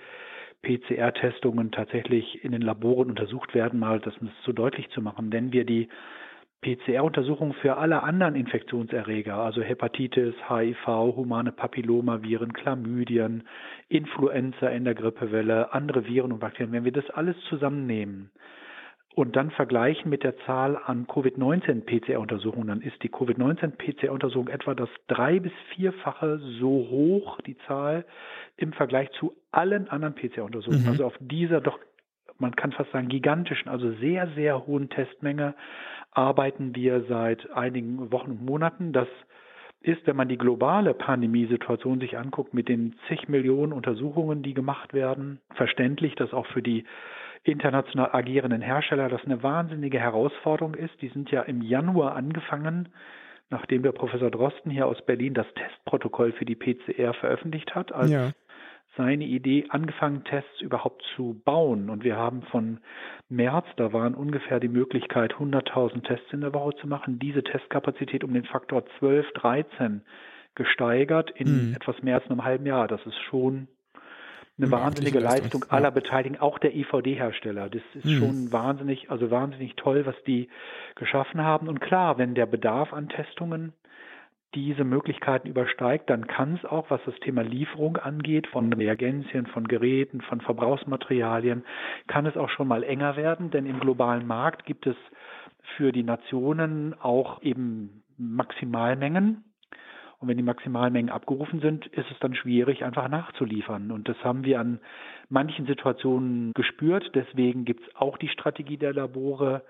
[0.66, 5.32] PCR-Testungen tatsächlich in den Laboren untersucht werden, mal das so deutlich zu machen.
[5.32, 5.88] Wenn wir die
[6.62, 13.44] PCR-Untersuchungen für alle anderen Infektionserreger, also Hepatitis, HIV, humane Papillomaviren, Chlamydien,
[13.88, 18.30] Influenza in der Grippewelle, andere Viren und Bakterien, wenn wir das alles zusammennehmen,
[19.16, 25.40] und dann vergleichen mit der Zahl an Covid-19-PCR-Untersuchungen, dann ist die Covid-19-PCR-Untersuchung etwa das drei-
[25.40, 28.04] bis vierfache so hoch, die Zahl,
[28.58, 30.82] im Vergleich zu allen anderen PCR-Untersuchungen.
[30.82, 30.90] Mhm.
[30.90, 31.78] Also auf dieser doch,
[32.38, 35.54] man kann fast sagen, gigantischen, also sehr, sehr hohen Testmenge
[36.10, 38.92] arbeiten wir seit einigen Wochen und Monaten.
[38.92, 39.08] Das
[39.80, 44.92] ist, wenn man die globale Pandemiesituation sich anguckt, mit den zig Millionen Untersuchungen, die gemacht
[44.92, 46.84] werden, verständlich, dass auch für die
[47.52, 51.00] international agierenden Hersteller das eine wahnsinnige Herausforderung ist.
[51.00, 52.88] Die sind ja im Januar angefangen,
[53.50, 58.10] nachdem der Professor Drosten hier aus Berlin das Testprotokoll für die PCR veröffentlicht hat, als
[58.10, 58.30] ja.
[58.96, 61.90] seine Idee, angefangen, Tests überhaupt zu bauen.
[61.90, 62.80] Und wir haben von
[63.28, 68.24] März, da waren ungefähr die Möglichkeit, 100.000 Tests in der Woche zu machen, diese Testkapazität
[68.24, 70.02] um den Faktor 12, 13
[70.54, 71.74] gesteigert in mhm.
[71.74, 72.88] etwas mehr als einem halben Jahr.
[72.88, 73.68] Das ist schon
[74.58, 75.90] eine wahnsinnige Leistung aller ja.
[75.90, 77.68] Beteiligten, auch der IVD-Hersteller.
[77.68, 78.18] Das ist mhm.
[78.18, 80.48] schon wahnsinnig, also wahnsinnig toll, was die
[80.94, 81.68] geschaffen haben.
[81.68, 83.74] Und klar, wenn der Bedarf an Testungen
[84.54, 89.68] diese Möglichkeiten übersteigt, dann kann es auch, was das Thema Lieferung angeht, von Reagenzien, von
[89.68, 91.64] Geräten, von Verbrauchsmaterialien,
[92.06, 94.96] kann es auch schon mal enger werden, denn im globalen Markt gibt es
[95.76, 99.44] für die Nationen auch eben Maximalmengen
[100.18, 103.90] und wenn die Maximalmengen abgerufen sind, ist es dann schwierig, einfach nachzuliefern.
[103.90, 104.80] Und das haben wir an
[105.28, 107.10] manchen Situationen gespürt.
[107.14, 109.62] Deswegen gibt es auch die Strategie der Labore,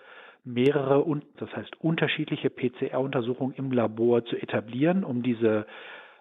[0.45, 1.05] mehrere,
[1.39, 5.67] das heißt unterschiedliche PCR-Untersuchungen im Labor zu etablieren, um diese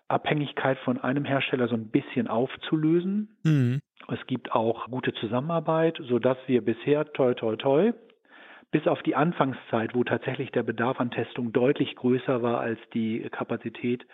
[0.08, 3.38] Abhängigkeit von einem Hersteller so ein bisschen aufzulösen.
[3.44, 3.82] Mhm.
[4.08, 7.94] Es gibt auch gute Zusammenarbeit, sodass wir bisher toi toi toi
[8.72, 13.22] bis auf die Anfangszeit, wo tatsächlich der Bedarf an Testung deutlich größer war als die
[13.32, 14.06] Kapazität,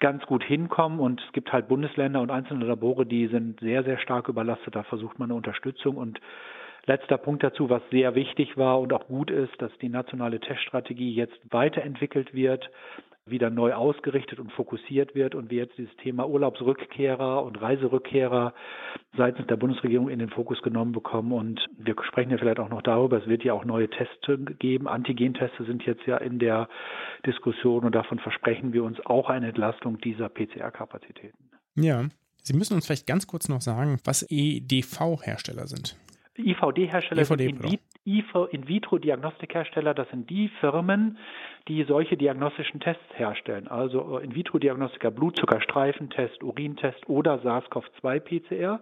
[0.00, 1.00] ganz gut hinkommen.
[1.00, 4.74] Und es gibt halt Bundesländer und einzelne Labore, die sind sehr, sehr stark überlastet.
[4.74, 5.96] Da versucht man eine Unterstützung.
[5.96, 6.20] Und
[6.86, 11.14] letzter Punkt dazu, was sehr wichtig war und auch gut ist, dass die nationale Teststrategie
[11.14, 12.70] jetzt weiterentwickelt wird
[13.26, 18.52] wieder neu ausgerichtet und fokussiert wird und wir jetzt dieses Thema Urlaubsrückkehrer und Reiserückkehrer
[19.16, 21.32] seitens der Bundesregierung in den Fokus genommen bekommen.
[21.32, 24.14] Und wir sprechen ja vielleicht auch noch darüber, es wird ja auch neue Tests
[24.58, 24.88] geben.
[24.88, 26.68] Antigenteste sind jetzt ja in der
[27.26, 31.50] Diskussion und davon versprechen wir uns auch eine Entlastung dieser PCR-Kapazitäten.
[31.76, 32.04] Ja.
[32.42, 35.96] Sie müssen uns vielleicht ganz kurz noch sagen, was EDV-Hersteller sind.
[36.36, 41.18] IVD-Hersteller IVD, sind In-vitro-Diagnostikhersteller, das sind die Firmen,
[41.68, 48.80] die solche diagnostischen Tests herstellen, also äh, In-vitro-Diagnostiker, Blutzuckerstreifentest, Urintest oder SARS-CoV-2-PCR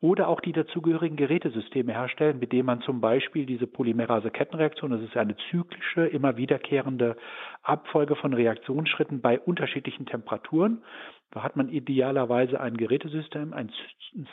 [0.00, 5.16] oder auch die dazugehörigen Gerätesysteme herstellen, mit denen man zum Beispiel diese Polymerase-Kettenreaktion, das ist
[5.16, 7.16] eine zyklische, immer wiederkehrende
[7.62, 10.82] Abfolge von Reaktionsschritten bei unterschiedlichen Temperaturen,
[11.32, 13.70] da hat man idealerweise ein Gerätesystem, einen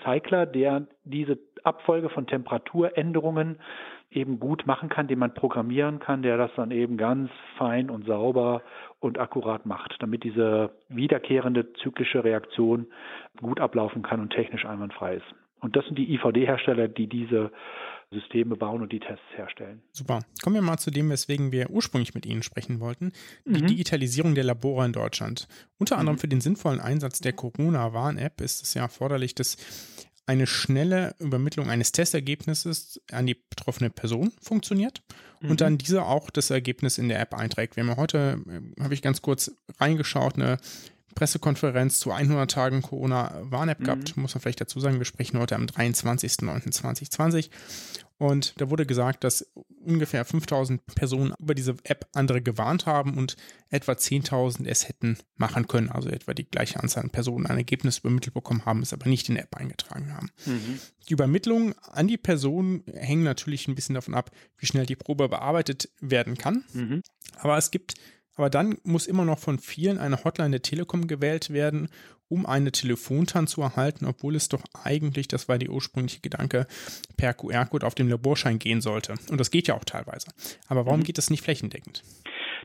[0.03, 3.60] Cycler, der diese Abfolge von Temperaturänderungen
[4.10, 8.05] eben gut machen kann, den man programmieren kann, der das dann eben ganz fein und
[8.05, 8.63] sauber
[8.99, 12.88] und akkurat macht, damit diese wiederkehrende zyklische Reaktion
[13.41, 15.36] gut ablaufen kann und technisch einwandfrei ist.
[15.60, 17.51] Und das sind die IVD-Hersteller, die diese
[18.11, 19.81] Systeme bauen und die Tests herstellen.
[19.91, 20.21] Super.
[20.41, 23.11] Kommen wir mal zu dem, weswegen wir ursprünglich mit Ihnen sprechen wollten.
[23.45, 23.67] Die mhm.
[23.67, 25.47] Digitalisierung der Labore in Deutschland.
[25.77, 26.19] Unter anderem mhm.
[26.19, 29.57] für den sinnvollen Einsatz der Corona-Warn-App ist es ja erforderlich, dass
[30.25, 35.01] eine schnelle Übermittlung eines Testergebnisses an die betroffene Person funktioniert
[35.41, 35.51] mhm.
[35.51, 37.75] und dann dieser auch das Ergebnis in der App einträgt.
[37.75, 40.57] Wir haben ja heute, äh, habe ich ganz kurz reingeschaut, eine
[41.17, 43.84] Pressekonferenz zu 100 Tagen Corona-Warn-App mhm.
[43.86, 44.17] gehabt.
[44.17, 47.49] Muss man vielleicht dazu sagen, wir sprechen heute am 23.09.2020.
[48.19, 49.41] Und da wurde gesagt, dass
[49.84, 53.36] ungefähr 5000 Personen über diese App andere gewarnt haben und
[53.69, 55.89] etwa 10.000 es hätten machen können.
[55.89, 59.27] Also etwa die gleiche Anzahl an Personen ein Ergebnis übermittelt bekommen haben, es aber nicht
[59.27, 60.30] in der App eingetragen haben.
[60.45, 60.80] Mhm.
[61.10, 65.30] Die Übermittlungen an die Person hängen natürlich ein bisschen davon ab, wie schnell die Probe
[65.30, 66.63] bearbeitet werden kann.
[66.73, 67.01] Mhm.
[67.39, 67.95] Aber es gibt
[68.38, 71.89] aber dann muss immer noch von vielen eine Hotline der Telekom gewählt werden,
[72.30, 76.67] um eine Telefontan zu erhalten, obwohl es doch eigentlich, das war der ursprüngliche Gedanke,
[77.17, 79.13] per QR-Code auf den Laborschein gehen sollte.
[79.32, 80.32] Und das geht ja auch teilweise.
[80.69, 81.04] Aber warum mhm.
[81.04, 82.04] geht das nicht flächendeckend?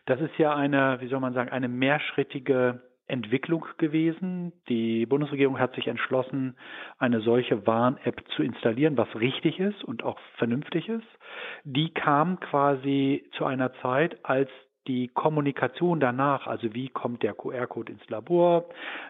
[0.07, 4.53] Das ist ja eine, wie soll man sagen, eine mehrschrittige Entwicklung gewesen.
[4.69, 6.57] Die Bundesregierung hat sich entschlossen,
[6.99, 11.07] eine solche Warn-App zu installieren, was richtig ist und auch vernünftig ist.
[11.65, 14.51] Die kam quasi zu einer Zeit, als
[14.87, 18.65] die Kommunikation danach, also wie kommt der QR-Code ins Labor,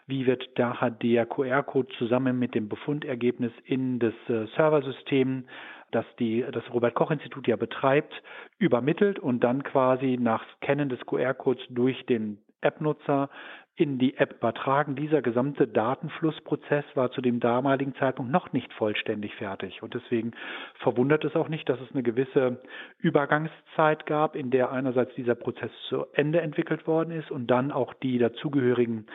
[0.06, 5.44] wie wird daher der QR-Code zusammen mit dem Befundergebnis in das äh, Serversystem,
[5.90, 8.12] das die, das Robert Koch Institut ja betreibt,
[8.58, 13.28] übermittelt und dann quasi nach Scannen des QR-Codes durch den App-Nutzer
[13.74, 14.96] in die App übertragen.
[14.96, 19.82] Dieser gesamte Datenflussprozess war zu dem damaligen Zeitpunkt noch nicht vollständig fertig.
[19.82, 20.32] Und deswegen
[20.80, 22.60] verwundert es auch nicht, dass es eine gewisse
[22.98, 27.94] Übergangszeit gab, in der einerseits dieser Prozess zu Ende entwickelt worden ist und dann auch
[27.94, 29.06] die dazugehörigen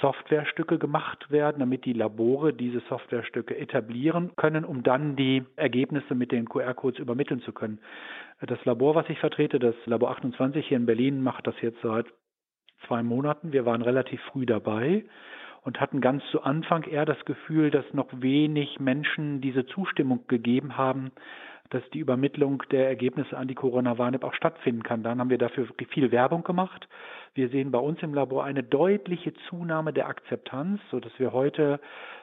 [0.00, 6.32] Softwarestücke gemacht werden, damit die Labore diese Softwarestücke etablieren können, um dann die Ergebnisse mit
[6.32, 7.78] den QR-Codes übermitteln zu können.
[8.40, 12.06] Das Labor, was ich vertrete, das Labor 28 hier in Berlin, macht das jetzt seit
[12.88, 13.52] zwei Monaten.
[13.52, 15.04] Wir waren relativ früh dabei
[15.62, 20.76] und hatten ganz zu Anfang eher das Gefühl, dass noch wenig Menschen diese Zustimmung gegeben
[20.76, 21.12] haben,
[21.70, 25.02] dass die Übermittlung der Ergebnisse an die Corona-Warn-App auch stattfinden kann.
[25.02, 26.88] Dann haben wir dafür viel Werbung gemacht.
[27.34, 31.80] Wir sehen bei uns im Labor eine deutliche Zunahme der Akzeptanz, sodass wir heute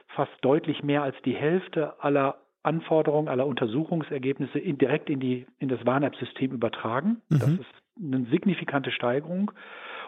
[0.08, 5.70] fast deutlich mehr als die Hälfte aller Anforderungen, aller Untersuchungsergebnisse in, direkt in, die, in
[5.70, 7.22] das Warn-App-System übertragen.
[7.30, 7.40] Mhm.
[7.40, 9.52] Das ist eine signifikante Steigerung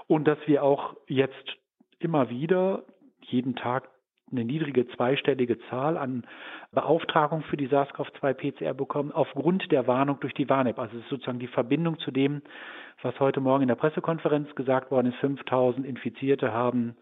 [0.08, 1.58] und dass wir auch jetzt
[2.00, 2.84] immer wieder
[3.22, 3.90] jeden Tag
[4.32, 6.26] eine niedrige zweistellige Zahl an
[6.74, 10.80] Beauftragungen für die SARS-CoV-2-PCR bekommen, aufgrund der Warnung durch die Warn-App.
[10.80, 12.42] Also es ist sozusagen die Verbindung zu dem,
[13.02, 15.20] was heute Morgen in der Pressekonferenz gesagt worden ist.
[15.20, 16.96] 5000 Infizierte haben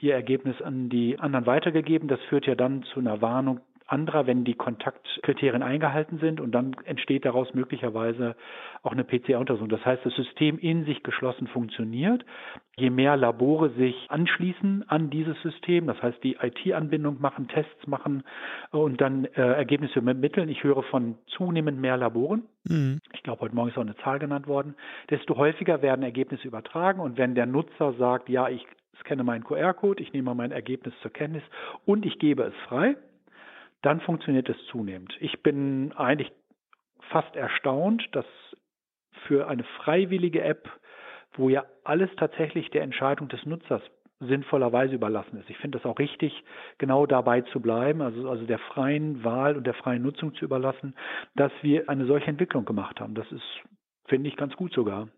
[0.00, 2.08] ihr Ergebnis an die anderen weitergegeben.
[2.08, 6.76] Das führt ja dann zu einer Warnung anderer, wenn die Kontaktkriterien eingehalten sind und dann
[6.84, 8.36] entsteht daraus möglicherweise
[8.82, 9.68] auch eine PCR-Untersuchung.
[9.68, 12.24] Das heißt, das System in sich geschlossen funktioniert.
[12.76, 18.22] Je mehr Labore sich anschließen an dieses System, das heißt die IT-Anbindung machen, Tests machen
[18.70, 20.48] und dann äh, Ergebnisse ermitteln.
[20.48, 22.42] Ich höre von zunehmend mehr Laboren.
[22.68, 23.00] Mhm.
[23.12, 24.74] Ich glaube, heute Morgen ist auch eine Zahl genannt worden.
[25.10, 28.64] Desto häufiger werden Ergebnisse übertragen und wenn der Nutzer sagt, ja, ich
[29.00, 31.42] scanne meinen QR-Code, ich nehme mein Ergebnis zur Kenntnis
[31.86, 32.96] und ich gebe es frei,
[33.82, 35.16] dann funktioniert es zunehmend.
[35.20, 36.32] Ich bin eigentlich
[37.10, 38.26] fast erstaunt, dass
[39.26, 40.68] für eine freiwillige App,
[41.34, 43.82] wo ja alles tatsächlich der Entscheidung des Nutzers
[44.20, 45.48] sinnvollerweise überlassen ist.
[45.48, 46.32] Ich finde es auch richtig,
[46.78, 50.94] genau dabei zu bleiben, also, also der freien Wahl und der freien Nutzung zu überlassen,
[51.36, 53.14] dass wir eine solche Entwicklung gemacht haben.
[53.14, 53.44] Das ist,
[54.06, 55.08] finde ich, ganz gut sogar.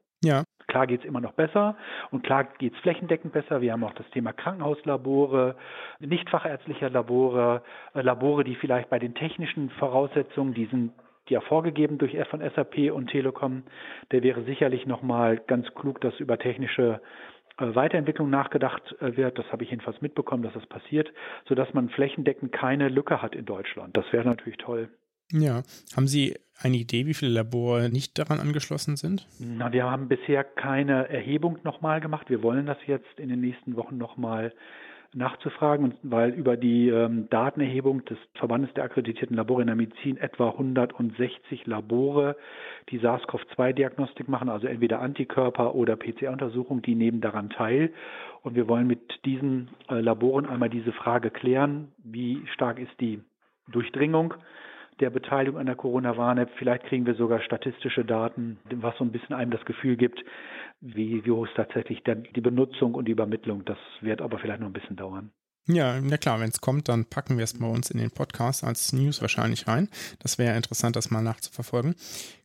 [0.71, 1.77] Klar geht es immer noch besser
[2.13, 3.61] und klar geht es flächendeckend besser.
[3.61, 5.57] Wir haben auch das Thema Krankenhauslabore,
[5.99, 7.63] nicht fachärztliche Labore,
[7.95, 10.93] äh, Labore, die vielleicht bei den technischen Voraussetzungen, die sind
[11.29, 13.65] ja vorgegeben durch von SAP und Telekom,
[14.13, 17.01] der wäre sicherlich nochmal ganz klug, dass über technische
[17.59, 19.39] äh, Weiterentwicklung nachgedacht äh, wird.
[19.41, 21.13] Das habe ich jedenfalls mitbekommen, dass das passiert,
[21.47, 23.97] sodass man flächendeckend keine Lücke hat in Deutschland.
[23.97, 24.89] Das wäre natürlich toll.
[25.33, 25.63] Ja.
[25.97, 29.27] Haben Sie eine Idee, wie viele Labore nicht daran angeschlossen sind?
[29.39, 32.29] Na, wir haben bisher keine Erhebung nochmal gemacht.
[32.29, 34.53] Wir wollen das jetzt in den nächsten Wochen nochmal
[35.13, 40.51] nachzufragen, weil über die ähm, Datenerhebung des Verbandes der akkreditierten Labore in der Medizin etwa
[40.51, 42.37] 160 Labore,
[42.91, 47.93] die SARS-CoV-2-Diagnostik machen, also entweder Antikörper oder PCR-Untersuchung, die nehmen daran teil.
[48.43, 53.21] Und wir wollen mit diesen äh, Laboren einmal diese Frage klären, wie stark ist die
[53.69, 54.35] Durchdringung
[55.01, 56.51] der Beteiligung an der Corona-Warn-App.
[56.59, 60.23] Vielleicht kriegen wir sogar statistische Daten, was so ein bisschen einem das Gefühl gibt,
[60.81, 63.65] wie, wie hoch ist tatsächlich die Benutzung und die Übermittlung.
[63.65, 65.31] Das wird aber vielleicht noch ein bisschen dauern.
[65.67, 68.65] Ja, na klar, wenn es kommt, dann packen wir es bei uns in den Podcast
[68.65, 69.89] als News wahrscheinlich rein.
[70.19, 71.95] Das wäre interessant, das mal nachzuverfolgen.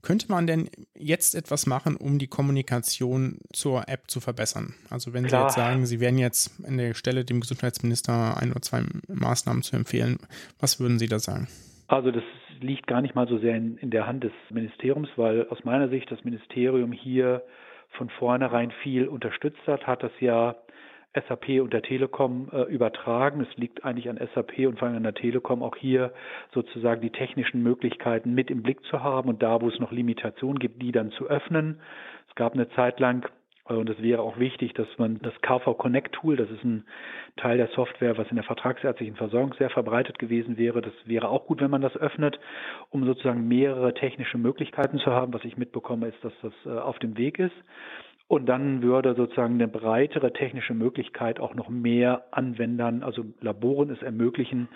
[0.01, 4.75] Könnte man denn jetzt etwas machen, um die Kommunikation zur App zu verbessern?
[4.89, 5.41] Also wenn klar.
[5.41, 9.63] Sie jetzt sagen, Sie werden jetzt an der Stelle dem Gesundheitsminister ein oder zwei Maßnahmen
[9.63, 10.17] zu empfehlen,
[10.59, 11.47] was würden Sie da sagen?
[11.87, 12.23] Also das
[12.61, 15.89] liegt gar nicht mal so sehr in, in der Hand des Ministeriums, weil aus meiner
[15.89, 17.43] Sicht das Ministerium hier
[17.91, 20.55] von vornherein viel unterstützt hat, hat das ja
[21.27, 23.41] SAP und der Telekom äh, übertragen.
[23.41, 26.13] Es liegt eigentlich an SAP und vor allem an der Telekom auch hier
[26.53, 30.59] sozusagen die technischen Möglichkeiten mit im Blick zu haben und da, wo es noch Limitationen
[30.59, 31.79] gibt, die dann zu öffnen.
[32.29, 33.29] Es gab eine Zeit lang
[33.73, 36.85] und es wäre auch wichtig, dass man das KV Connect Tool, das ist ein
[37.35, 40.81] Teil der Software, was in der vertragsärztlichen Versorgung sehr verbreitet gewesen wäre.
[40.81, 42.39] Das wäre auch gut, wenn man das öffnet,
[42.91, 45.33] um sozusagen mehrere technische Möglichkeiten zu haben.
[45.33, 47.55] Was ich mitbekomme, ist, dass das äh, auf dem Weg ist.
[48.27, 54.01] Und dann würde sozusagen eine breitere technische Möglichkeit auch noch mehr Anwendern, also Laboren es
[54.01, 54.67] ermöglichen,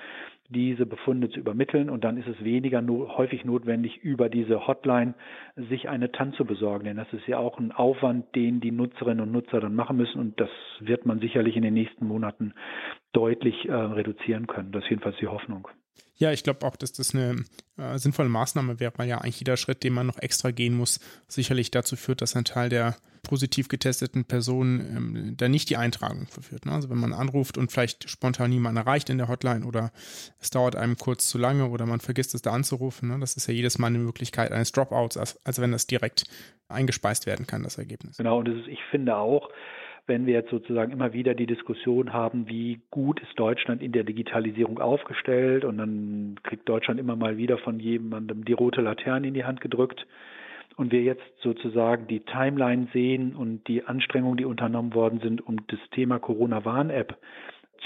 [0.49, 5.13] diese Befunde zu übermitteln und dann ist es weniger no häufig notwendig, über diese Hotline
[5.55, 6.85] sich eine TAN zu besorgen.
[6.85, 10.19] Denn das ist ja auch ein Aufwand, den die Nutzerinnen und Nutzer dann machen müssen
[10.19, 12.53] und das wird man sicherlich in den nächsten Monaten
[13.13, 14.71] deutlich äh, reduzieren können.
[14.71, 15.67] Das ist jedenfalls die Hoffnung.
[16.15, 17.45] Ja, ich glaube auch, dass das eine
[17.77, 20.99] äh, sinnvolle Maßnahme wäre, weil ja eigentlich jeder Schritt, den man noch extra gehen muss,
[21.27, 22.95] sicherlich dazu führt, dass ein Teil der
[23.29, 26.65] positiv getesteten Personen ähm, da nicht die Eintragung verführt.
[26.65, 26.71] Ne?
[26.71, 29.91] Also wenn man anruft und vielleicht spontan niemand erreicht in der Hotline oder
[30.41, 33.19] es dauert einem kurz zu lange oder man vergisst es da anzurufen, ne?
[33.19, 36.23] das ist ja jedes Mal eine Möglichkeit eines Dropouts, als, als wenn das direkt
[36.69, 38.17] eingespeist werden kann, das Ergebnis.
[38.17, 39.49] Genau, und ist, ich finde auch,
[40.07, 44.05] wenn wir jetzt sozusagen immer wieder die Diskussion haben, wie gut ist Deutschland in der
[44.05, 49.35] Digitalisierung aufgestellt und dann kriegt Deutschland immer mal wieder von jemandem die rote Laterne in
[49.35, 50.07] die Hand gedrückt
[50.79, 55.57] und wir jetzt sozusagen die Timeline sehen und die Anstrengungen, die unternommen worden sind, um
[55.67, 57.17] das Thema Corona-Warn-App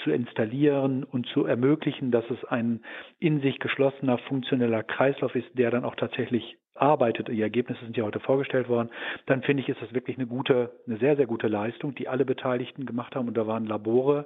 [0.04, 2.84] zu installieren und zu ermöglichen, dass es ein
[3.20, 8.04] in sich geschlossener, funktioneller Kreislauf ist, der dann auch tatsächlich arbeitet, die Ergebnisse sind ja
[8.04, 8.90] heute vorgestellt worden,
[9.26, 12.26] dann finde ich, ist das wirklich eine gute, eine sehr, sehr gute Leistung, die alle
[12.26, 13.28] Beteiligten gemacht haben.
[13.28, 14.26] Und da waren Labore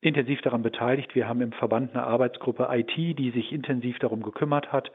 [0.00, 1.14] intensiv daran beteiligt.
[1.14, 4.92] Wir haben im Verband eine Arbeitsgruppe IT, die sich intensiv darum gekümmert hat.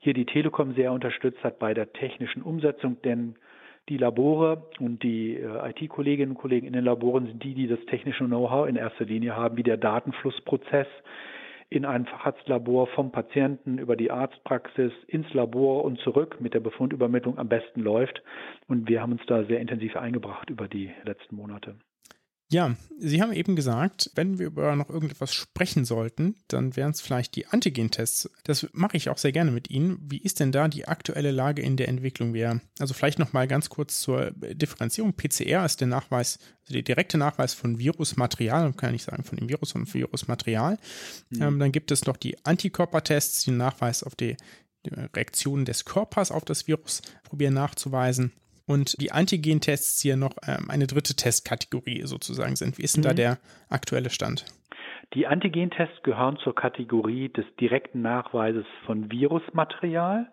[0.00, 3.36] Hier die Telekom sehr unterstützt hat bei der technischen Umsetzung, denn
[3.90, 7.80] die Labore und die äh, IT-Kolleginnen und Kollegen in den Laboren sind die, die das
[7.86, 10.86] technische Know-how in erster Linie haben, wie der Datenflussprozess
[11.68, 17.38] in ein Facharztlabor vom Patienten über die Arztpraxis ins Labor und zurück mit der Befundübermittlung
[17.38, 18.22] am besten läuft.
[18.68, 21.76] Und wir haben uns da sehr intensiv eingebracht über die letzten Monate.
[22.50, 27.00] Ja, Sie haben eben gesagt, wenn wir über noch irgendetwas sprechen sollten, dann wären es
[27.00, 28.28] vielleicht die Antigen-Tests.
[28.44, 29.98] Das mache ich auch sehr gerne mit Ihnen.
[30.02, 32.34] Wie ist denn da die aktuelle Lage in der Entwicklung?
[32.34, 35.14] Wir, also vielleicht noch mal ganz kurz zur Differenzierung.
[35.14, 39.22] PCR ist der Nachweis, also der direkte Nachweis von Virusmaterial, man kann ja nicht sagen
[39.22, 40.76] von dem Virus, sondern von Virusmaterial.
[41.30, 41.42] Mhm.
[41.42, 44.36] Ähm, dann gibt es noch die Antikörpertests, den Nachweis auf die,
[44.84, 48.32] die Reaktion des Körpers auf das Virus probieren nachzuweisen
[48.70, 52.78] und die Antigen-Tests hier noch ähm, eine dritte Testkategorie sozusagen sind.
[52.78, 53.08] Wie ist denn mhm.
[53.08, 54.44] da der aktuelle Stand?
[55.14, 60.30] Die Antigen-Tests gehören zur Kategorie des direkten Nachweises von Virusmaterial.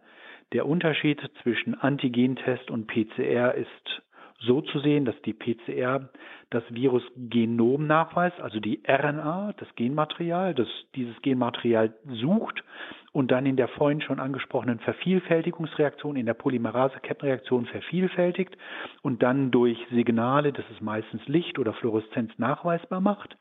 [0.54, 4.04] Der Unterschied zwischen Antigen-Test und PCR ist
[4.39, 6.10] so zu sehen, dass die PCR
[6.50, 12.63] das Virusgenom nachweist, also die RNA, das Genmaterial, das dieses Genmaterial sucht
[13.12, 18.56] und dann in der vorhin schon angesprochenen Vervielfältigungsreaktion, in der Polymerase-Kettenreaktion vervielfältigt
[19.02, 23.36] und dann durch Signale, das ist meistens Licht oder Fluoreszenz, nachweisbar macht.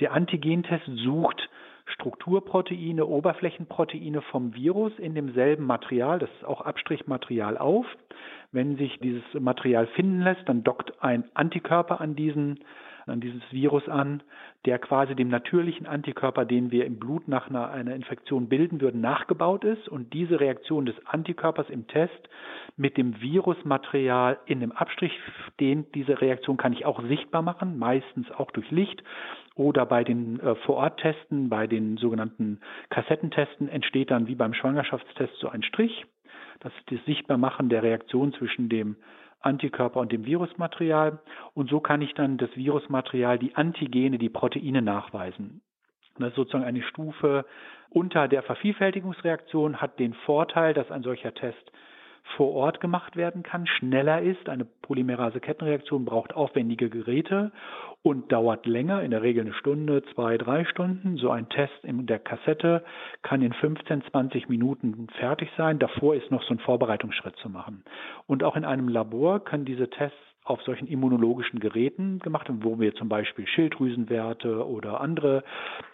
[0.00, 1.48] Der Antigentest sucht
[1.86, 7.86] Strukturproteine, Oberflächenproteine vom Virus in demselben Material, das ist auch Abstrichmaterial auf,
[8.52, 12.60] Wenn sich dieses Material finden lässt, dann dockt ein Antikörper an diesen
[13.06, 14.22] an dieses Virus an,
[14.64, 19.00] der quasi dem natürlichen Antikörper, den wir im Blut nach einer, einer Infektion bilden würden,
[19.00, 19.88] nachgebaut ist.
[19.88, 22.28] Und diese Reaktion des Antikörpers im Test
[22.76, 25.12] mit dem Virusmaterial in dem Abstrich,
[25.60, 29.02] den, diese Reaktion kann ich auch sichtbar machen, meistens auch durch Licht
[29.54, 35.48] oder bei den äh, Vororttesten, bei den sogenannten Kassettentesten entsteht dann wie beim Schwangerschaftstest so
[35.48, 36.06] ein Strich.
[36.62, 38.96] Das ist das Sichtbarmachen der Reaktion zwischen dem
[39.40, 41.18] Antikörper und dem Virusmaterial.
[41.54, 45.60] Und so kann ich dann das Virusmaterial, die Antigene, die Proteine nachweisen.
[46.18, 47.44] Das ist sozusagen eine Stufe
[47.90, 51.72] unter der Vervielfältigungsreaktion, hat den Vorteil, dass ein solcher Test
[52.36, 54.48] vor Ort gemacht werden kann, schneller ist.
[54.48, 57.50] Eine Polymerase-Kettenreaktion braucht aufwendige Geräte
[58.02, 61.16] und dauert länger, in der Regel eine Stunde, zwei, drei Stunden.
[61.16, 62.82] So ein Test in der Kassette
[63.22, 65.78] kann in 15, 20 Minuten fertig sein.
[65.78, 67.84] Davor ist noch so ein Vorbereitungsschritt zu machen.
[68.26, 72.80] Und auch in einem Labor können diese Tests auf solchen immunologischen Geräten gemacht haben, wo
[72.80, 75.44] wir zum Beispiel Schilddrüsenwerte oder andere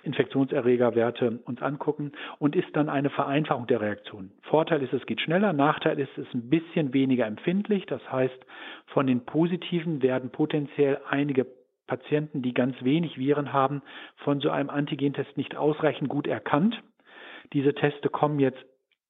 [0.04, 4.30] Infektionserregerwerte uns angucken und ist dann eine Vereinfachung der Reaktion.
[4.42, 7.84] Vorteil ist, es geht schneller, Nachteil ist, es ist ein bisschen weniger empfindlich.
[7.86, 8.38] Das heißt,
[8.86, 11.46] von den positiven werden potenziell einige
[11.88, 13.82] Patienten, die ganz wenig Viren haben,
[14.18, 16.80] von so einem Antigentest nicht ausreichend gut erkannt.
[17.52, 18.64] Diese Teste kommen jetzt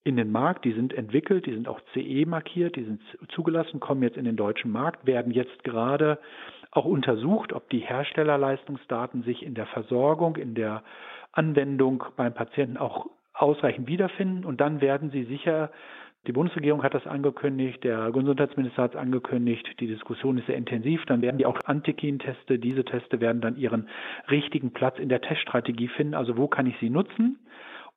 [0.05, 4.03] in den Markt, die sind entwickelt, die sind auch CE markiert, die sind zugelassen, kommen
[4.03, 6.19] jetzt in den deutschen Markt, werden jetzt gerade
[6.71, 10.83] auch untersucht, ob die Herstellerleistungsdaten sich in der Versorgung, in der
[11.33, 15.71] Anwendung beim Patienten auch ausreichend wiederfinden und dann werden sie sicher
[16.27, 21.05] die Bundesregierung hat das angekündigt, der Gesundheitsminister hat es angekündigt, die Diskussion ist sehr intensiv.
[21.07, 23.89] Dann werden die auch Antigen-Teste, diese Teste werden dann ihren
[24.31, 26.15] richtigen Platz in der Teststrategie finden.
[26.15, 27.39] Also wo kann ich sie nutzen?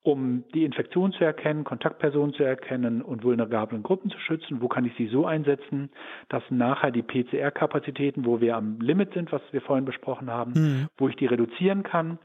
[0.04, 4.62] um die Infektion zu erkennen, Kontaktpersonen zu erkennen und vulnerablen Gruppen zu schützen?
[4.62, 5.92] Wo kann ich sie so einsetzen,
[6.30, 10.88] dass nachher die PCR-Kapazitäten, wo wir am Limit sind, was wir vorhin besprochen haben, mhm.
[10.98, 12.18] wo ich die reduzieren kann?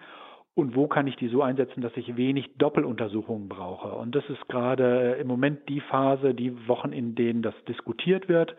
[0.57, 3.89] Und wo kann ich die so einsetzen, dass ich wenig Doppeluntersuchungen brauche?
[3.89, 8.57] Und das ist gerade im Moment die Phase, die Wochen, in denen das diskutiert wird.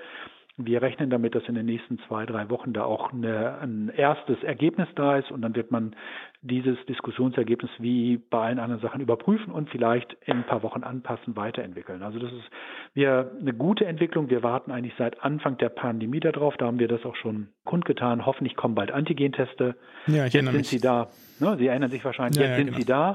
[0.60, 4.42] Wir rechnen damit, dass in den nächsten zwei, drei Wochen da auch eine, ein erstes
[4.44, 5.96] Ergebnis da ist und dann wird man
[6.42, 11.36] dieses Diskussionsergebnis wie bei allen anderen Sachen überprüfen und vielleicht in ein paar Wochen anpassen,
[11.36, 12.02] weiterentwickeln.
[12.02, 12.50] Also das ist
[12.96, 14.32] wir eine gute Entwicklung.
[14.32, 16.58] Wir warten eigentlich seit Anfang der Pandemie darauf.
[16.58, 18.26] Da haben wir das auch schon kundgetan.
[18.26, 19.76] Hoffentlich kommen bald Antigenteste.
[20.08, 20.70] Ja, ich Jetzt sind mich.
[20.70, 21.10] sie da.
[21.40, 22.38] Ne, sie erinnern sich wahrscheinlich.
[22.38, 22.78] Ja, Jetzt ja, sind genau.
[22.80, 23.14] sie da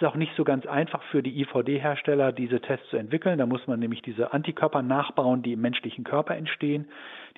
[0.00, 3.38] ist auch nicht so ganz einfach für die IVD-Hersteller, diese Tests zu entwickeln.
[3.38, 6.88] Da muss man nämlich diese Antikörper nachbauen, die im menschlichen Körper entstehen.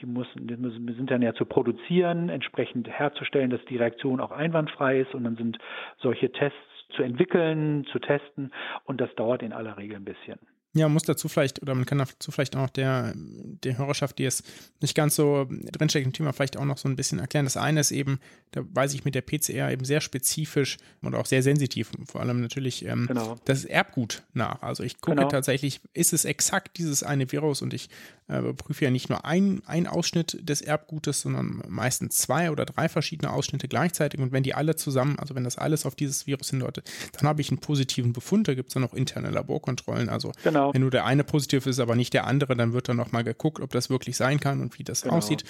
[0.00, 5.00] Die, müssen, die sind dann ja zu produzieren, entsprechend herzustellen, dass die Reaktion auch einwandfrei
[5.00, 5.14] ist.
[5.14, 5.58] Und dann sind
[5.98, 6.56] solche Tests
[6.90, 8.52] zu entwickeln, zu testen.
[8.84, 10.38] Und das dauert in aller Regel ein bisschen.
[10.74, 14.24] Ja, man muss dazu vielleicht, oder man kann dazu vielleicht auch der, der Hörerschaft, die
[14.24, 14.42] es
[14.80, 17.44] nicht ganz so drinsteckt im Thema, vielleicht auch noch so ein bisschen erklären.
[17.44, 18.20] Das eine ist eben,
[18.52, 22.40] da weiß ich mit der PCR eben sehr spezifisch und auch sehr sensitiv, vor allem
[22.40, 23.36] natürlich ähm, genau.
[23.44, 24.62] das Erbgut nach.
[24.62, 25.28] Also ich gucke genau.
[25.28, 27.90] tatsächlich, ist es exakt dieses eine Virus und ich
[28.26, 33.68] prüfe ja nicht nur einen Ausschnitt des Erbgutes, sondern meistens zwei oder drei verschiedene Ausschnitte
[33.68, 34.20] gleichzeitig.
[34.20, 37.40] Und wenn die alle zusammen, also wenn das alles auf dieses Virus hindeutet, dann habe
[37.40, 38.48] ich einen positiven Befund.
[38.48, 40.08] Da gibt es dann auch interne Laborkontrollen.
[40.08, 40.72] Also genau.
[40.72, 43.60] wenn nur der eine positiv ist, aber nicht der andere, dann wird dann nochmal geguckt,
[43.60, 45.16] ob das wirklich sein kann und wie das genau.
[45.16, 45.44] aussieht.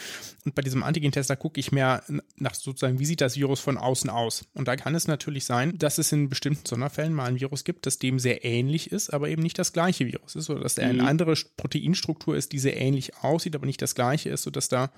[0.45, 2.03] Und bei diesem Antigen-Test, da gucke ich mehr
[2.37, 4.47] nach sozusagen, wie sieht das Virus von außen aus.
[4.55, 7.87] Und da kann es natürlich sein, dass es in bestimmten Sonderfällen mal ein Virus gibt,
[7.87, 10.89] das dem sehr ähnlich ist, aber eben nicht das gleiche Virus ist oder dass er
[10.89, 14.91] eine andere Proteinstruktur ist, die sehr ähnlich aussieht, aber nicht das gleiche ist, sodass da,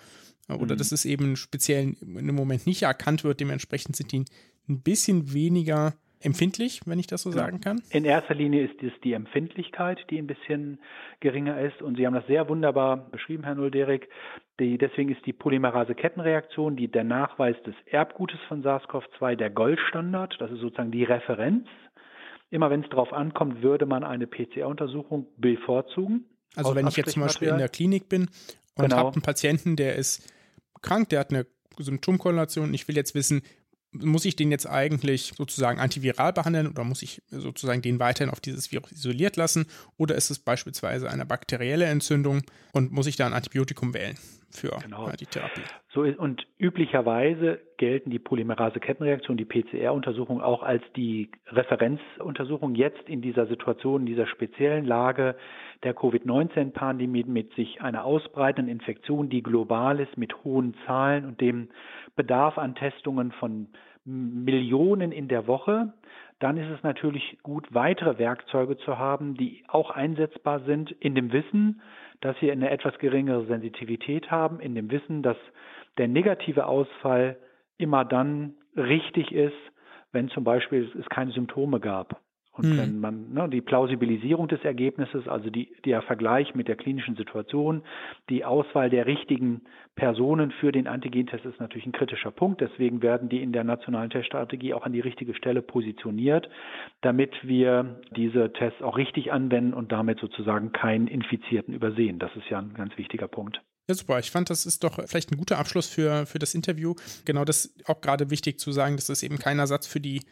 [0.48, 0.78] oder mhm.
[0.78, 3.40] dass es eben speziell im Moment nicht erkannt wird.
[3.40, 4.24] Dementsprechend sind die
[4.68, 5.94] ein bisschen weniger
[6.24, 7.82] empfindlich, wenn ich das so sagen kann?
[7.90, 10.78] In erster Linie ist es die Empfindlichkeit, die ein bisschen
[11.20, 11.82] geringer ist.
[11.82, 14.08] Und Sie haben das sehr wunderbar beschrieben, Herr Nulderik.
[14.60, 20.36] Die, deswegen ist die Polymerase-Kettenreaktion, die der Nachweis des Erbgutes von SARS-CoV-2 der Goldstandard.
[20.38, 21.68] Das ist sozusagen die Referenz.
[22.50, 26.26] Immer wenn es darauf ankommt, würde man eine PCR-Untersuchung bevorzugen.
[26.54, 28.28] Also wenn ich jetzt zum Beispiel in der Klinik bin
[28.74, 28.96] und genau.
[28.96, 30.22] habe einen Patienten, der ist
[30.82, 31.46] krank, der hat eine
[31.78, 33.42] Symptomkorrelation und ich will jetzt wissen,
[33.92, 38.40] muss ich den jetzt eigentlich sozusagen antiviral behandeln oder muss ich sozusagen den weiterhin auf
[38.40, 39.66] dieses Virus isoliert lassen?
[39.96, 42.42] Oder ist es beispielsweise eine bakterielle Entzündung
[42.72, 44.18] und muss ich da ein Antibiotikum wählen
[44.54, 45.10] für genau.
[45.18, 45.62] die Therapie?
[45.88, 53.20] So ist, und üblicherweise gelten die Polymerase-Kettenreaktionen, die PCR-Untersuchung auch als die Referenzuntersuchung jetzt in
[53.20, 55.36] dieser Situation, in dieser speziellen Lage
[55.82, 61.68] der Covid-19-Pandemie mit sich einer ausbreitenden Infektion, die global ist, mit hohen Zahlen und dem
[62.16, 63.68] Bedarf an Testungen von
[64.04, 65.94] Millionen in der Woche.
[66.40, 71.32] dann ist es natürlich gut, weitere Werkzeuge zu haben, die auch einsetzbar sind, in dem
[71.32, 71.80] Wissen,
[72.24, 75.36] dass wir eine etwas geringere Sensitivität haben, in dem Wissen, dass
[75.98, 77.36] der negative Ausfall
[77.76, 79.52] immer dann richtig ist,
[80.10, 82.22] wenn zum Beispiel es keine Symptome gab.
[82.56, 82.78] Und hm.
[82.78, 87.82] wenn man ne, die Plausibilisierung des Ergebnisses, also die, der Vergleich mit der klinischen Situation,
[88.30, 89.62] die Auswahl der richtigen
[89.96, 92.60] Personen für den Antigentest ist natürlich ein kritischer Punkt.
[92.60, 96.48] Deswegen werden die in der nationalen Teststrategie auch an die richtige Stelle positioniert,
[97.00, 102.20] damit wir diese Tests auch richtig anwenden und damit sozusagen keinen Infizierten übersehen.
[102.20, 103.60] Das ist ja ein ganz wichtiger Punkt.
[103.88, 104.18] Ja, super.
[104.18, 106.94] Ich fand, das ist doch vielleicht ein guter Abschluss für, für das Interview.
[107.24, 110.22] Genau das ist auch gerade wichtig zu sagen, dass das eben kein Ersatz für die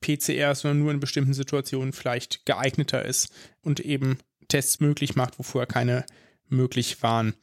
[0.00, 3.32] PCR, sondern nur in bestimmten Situationen vielleicht geeigneter ist
[3.62, 4.18] und eben
[4.48, 6.04] Tests möglich macht, wo vorher keine
[6.48, 7.34] möglich waren.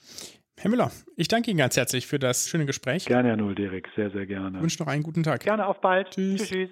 [0.58, 3.06] Herr Müller, ich danke Ihnen ganz herzlich für das schöne Gespräch.
[3.06, 4.58] Gerne, Herr Nulderik, sehr, sehr gerne.
[4.58, 5.41] Ich wünsche noch einen guten Tag.
[5.41, 6.12] Gerne, auf bald.
[6.12, 6.47] Tschüss.
[6.47, 6.70] tschüss, tschüss.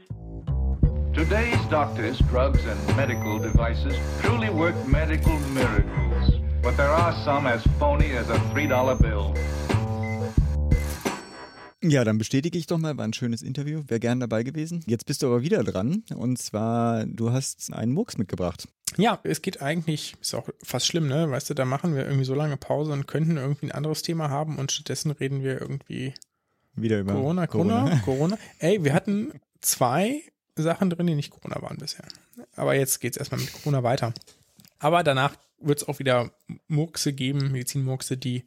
[1.13, 6.39] Today's doctors, drugs and medical devices truly work medical miracles.
[6.61, 9.33] But there are some as phony as a $3 bill.
[11.83, 14.83] Ja, dann bestätige ich doch mal, war ein schönes Interview, wäre gern dabei gewesen.
[14.85, 18.67] Jetzt bist du aber wieder dran und zwar, du hast einen Murks mitgebracht.
[18.97, 21.31] Ja, es geht eigentlich, ist auch fast schlimm, ne?
[21.31, 24.29] Weißt du, da machen wir irgendwie so lange Pause und könnten irgendwie ein anderes Thema
[24.29, 26.13] haben und stattdessen reden wir irgendwie
[26.75, 27.99] wieder über Corona, Corona, Corona.
[28.05, 28.37] Corona.
[28.59, 30.21] Ey, wir hatten zwei
[30.55, 32.05] Sachen drin, die nicht Corona waren bisher.
[32.55, 34.13] Aber jetzt geht es erstmal mit Corona weiter.
[34.79, 36.31] Aber danach wird es auch wieder
[36.67, 38.43] Murkse geben, Medizinmurkse, die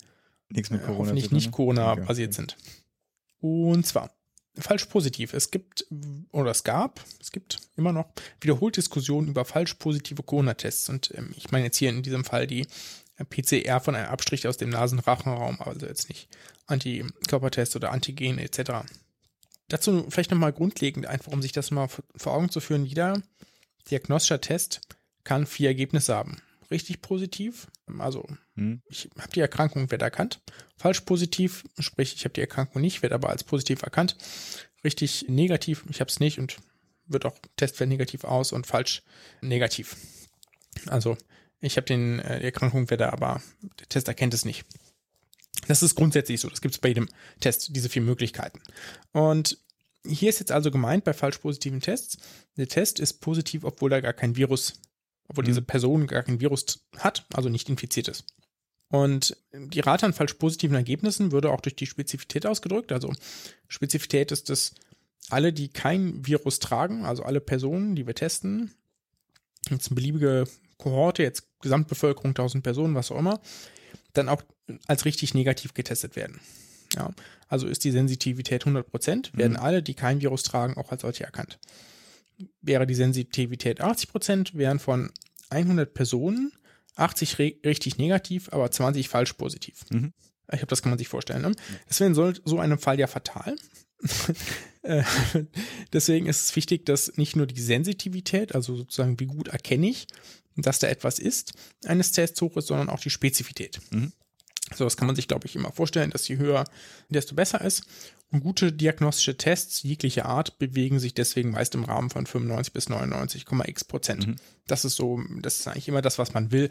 [0.50, 2.36] Nichts mit Corona hoffentlich nicht Corona-basiert okay.
[2.36, 2.56] sind.
[3.44, 4.10] Und zwar
[4.56, 5.34] falsch positiv.
[5.34, 5.86] Es gibt
[6.32, 8.06] oder es gab, es gibt immer noch
[8.40, 10.88] wiederholt Diskussionen über falsch positive Corona-Tests.
[10.88, 12.66] Und ähm, ich meine jetzt hier in diesem Fall die
[13.28, 16.30] PCR von einem Abstrich aus dem Nasenrachenraum, also jetzt nicht
[16.68, 18.86] Antikörpertest oder Antigen etc.
[19.68, 22.86] Dazu vielleicht nochmal grundlegend, einfach um sich das mal vor Augen zu führen.
[22.86, 23.20] Jeder
[23.90, 24.80] diagnostischer Test
[25.22, 26.40] kann vier Ergebnisse haben
[26.70, 27.68] richtig positiv.
[27.98, 28.82] Also hm.
[28.86, 30.40] ich habe die Erkrankung, werde erkannt.
[30.76, 34.16] Falsch positiv, sprich ich habe die Erkrankung nicht, werde aber als positiv erkannt.
[34.82, 36.58] Richtig negativ, ich habe es nicht und
[37.06, 39.02] wird auch Test fällt negativ aus und falsch
[39.40, 39.96] negativ.
[40.86, 41.16] Also
[41.60, 43.42] ich habe den äh, die Erkrankung, werde aber
[43.80, 44.64] der Test erkennt es nicht.
[45.66, 46.48] Das ist grundsätzlich so.
[46.48, 47.08] Das gibt es bei jedem
[47.40, 48.60] Test, diese vier Möglichkeiten.
[49.12, 49.58] Und
[50.06, 52.18] hier ist jetzt also gemeint bei falsch positiven Tests,
[52.56, 54.74] der Test ist positiv, obwohl da gar kein Virus
[55.28, 55.48] obwohl mhm.
[55.48, 58.24] diese Person gar kein Virus hat, also nicht infiziert ist.
[58.88, 62.92] Und die Rate an falsch positiven Ergebnissen würde auch durch die Spezifität ausgedrückt.
[62.92, 63.12] Also
[63.66, 64.74] Spezifität ist dass
[65.30, 68.72] alle, die kein Virus tragen, also alle Personen, die wir testen,
[69.70, 70.44] jetzt eine beliebige
[70.76, 73.40] Kohorte, jetzt Gesamtbevölkerung 1000 Personen, was auch immer,
[74.12, 74.42] dann auch
[74.86, 76.40] als richtig negativ getestet werden.
[76.94, 77.10] Ja,
[77.48, 79.60] also ist die Sensitivität 100 Prozent, werden mhm.
[79.60, 81.58] alle, die kein Virus tragen, auch als solche erkannt
[82.62, 85.10] wäre die Sensitivität 80 Prozent, wären von
[85.50, 86.52] 100 Personen
[86.96, 89.84] 80 richtig negativ, aber 20 falsch positiv.
[89.90, 90.12] Mhm.
[90.52, 91.42] Ich glaube, das kann man sich vorstellen.
[91.42, 91.52] Ne?
[91.88, 93.56] Wäre in so, einem Fall ja fatal.
[94.86, 95.02] Äh,
[95.94, 100.06] deswegen ist es wichtig, dass nicht nur die Sensitivität, also sozusagen wie gut erkenne ich,
[100.56, 101.54] dass da etwas ist,
[101.86, 103.80] eines Tests hoch ist, sondern auch die Spezifität.
[103.90, 104.12] Mhm.
[104.74, 106.64] So, das kann man sich, glaube ich, immer vorstellen, dass je höher,
[107.10, 107.82] desto besser ist.
[108.30, 112.88] Und gute diagnostische Tests jeglicher Art bewegen sich deswegen meist im Rahmen von 95 bis
[112.88, 114.26] 99,x Prozent.
[114.26, 114.36] Mhm.
[114.66, 116.70] Das ist so, das ist eigentlich immer das, was man will.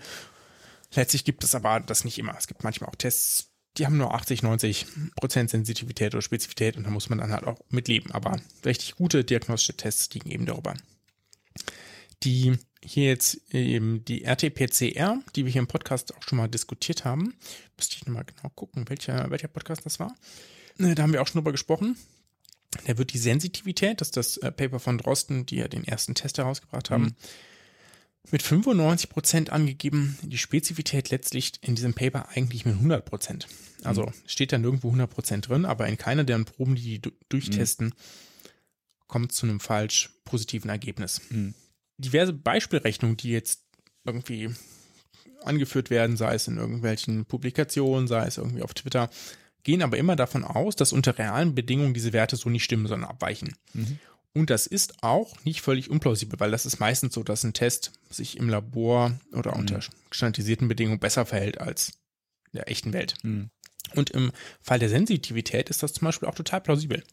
[0.94, 2.36] Letztlich gibt es aber das nicht immer.
[2.38, 4.86] Es gibt manchmal auch Tests, die haben nur 80, 90
[5.16, 8.12] Prozent Sensitivität oder Spezifität und da muss man dann halt auch mitleben.
[8.12, 10.74] Aber richtig gute diagnostische Tests liegen eben darüber.
[12.24, 17.06] Die hier jetzt eben die RT-PCR, die wir hier im Podcast auch schon mal diskutiert
[17.06, 17.34] haben.
[17.78, 20.16] Müsste ich nochmal genau gucken, welcher, welcher Podcast das war.
[20.78, 21.98] Ne, da haben wir auch schon drüber gesprochen.
[22.86, 26.16] Da wird die Sensitivität, das ist das äh, Paper von Drosten, die ja den ersten
[26.16, 27.16] Test herausgebracht haben, mhm.
[28.32, 30.18] mit 95 Prozent angegeben.
[30.24, 33.48] Die Spezifität letztlich in diesem Paper eigentlich mit 100 Prozent.
[33.84, 34.14] Also mhm.
[34.26, 37.94] steht da nirgendwo 100 Prozent drin, aber in keiner der Proben, die die durchtesten, mhm.
[39.08, 41.22] kommt zu einem falsch positiven Ergebnis.
[41.30, 41.54] Mhm.
[41.98, 43.64] Diverse Beispielrechnungen, die jetzt
[44.06, 44.50] irgendwie
[45.44, 49.10] angeführt werden, sei es in irgendwelchen Publikationen, sei es irgendwie auf Twitter,
[49.64, 53.10] gehen aber immer davon aus, dass unter realen Bedingungen diese Werte so nicht stimmen, sondern
[53.10, 53.56] abweichen.
[53.74, 54.00] Mhm.
[54.34, 57.92] Und das ist auch nicht völlig unplausibel, weil das ist meistens so, dass ein Test
[58.10, 59.62] sich im Labor oder mhm.
[59.62, 59.80] unter
[60.12, 61.90] standardisierten Bedingungen besser verhält als
[62.52, 63.16] in der echten Welt.
[63.24, 63.50] Mhm.
[63.96, 64.32] Und im
[64.62, 67.04] Fall der Sensitivität ist das zum Beispiel auch total plausibel.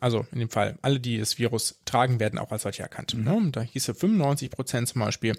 [0.00, 3.14] Also in dem Fall, alle, die das Virus tragen, werden auch als solche erkannt.
[3.14, 3.24] Mhm.
[3.24, 3.48] Ne?
[3.52, 5.36] Da hieße 95 Prozent zum Beispiel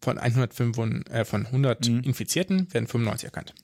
[0.00, 0.78] von 105,
[1.10, 2.00] äh, von 100 mhm.
[2.00, 3.54] Infizierten werden 95 erkannt.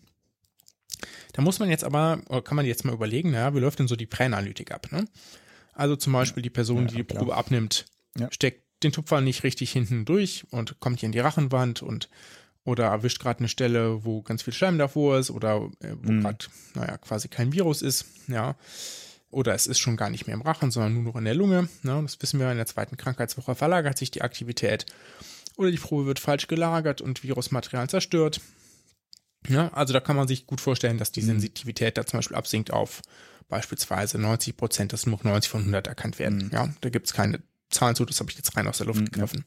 [1.33, 3.97] Da muss man jetzt aber, kann man jetzt mal überlegen, naja, wie läuft denn so
[3.97, 4.91] die Präanalytik ab?
[4.91, 5.05] Ne?
[5.75, 7.87] Also zum Beispiel die Person, ja, die die Probe abnimmt,
[8.17, 8.29] ja.
[8.33, 12.09] steckt den Tupfer nicht richtig hinten durch und kommt hier in die Rachenwand und
[12.65, 16.23] oder erwischt gerade eine Stelle, wo ganz viel Schleim davor ist oder äh, wo Mhm.
[16.23, 18.57] gerade, naja, quasi kein Virus ist, ja.
[19.37, 21.69] Oder es ist schon gar nicht mehr im Rachen, sondern nur noch in der Lunge.
[21.83, 22.01] Ne?
[22.03, 24.87] Das wissen wir, in der zweiten Krankheitswoche verlagert sich die Aktivität.
[25.59, 28.41] Oder die Probe wird falsch gelagert und Virusmaterial zerstört.
[29.47, 31.27] Ja, also da kann man sich gut vorstellen, dass die Mhm.
[31.27, 33.03] Sensitivität da zum Beispiel absinkt auf
[33.49, 36.47] beispielsweise 90 Prozent, dass nur noch 90 von 100 erkannt werden.
[36.47, 36.51] Mhm.
[36.53, 39.01] Ja, da gibt es keine Zahlen zu, das habe ich jetzt rein aus der Luft
[39.01, 39.11] Mhm, ja.
[39.13, 39.45] gegriffen.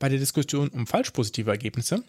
[0.00, 2.02] Bei der Diskussion um falsch positive Ergebnisse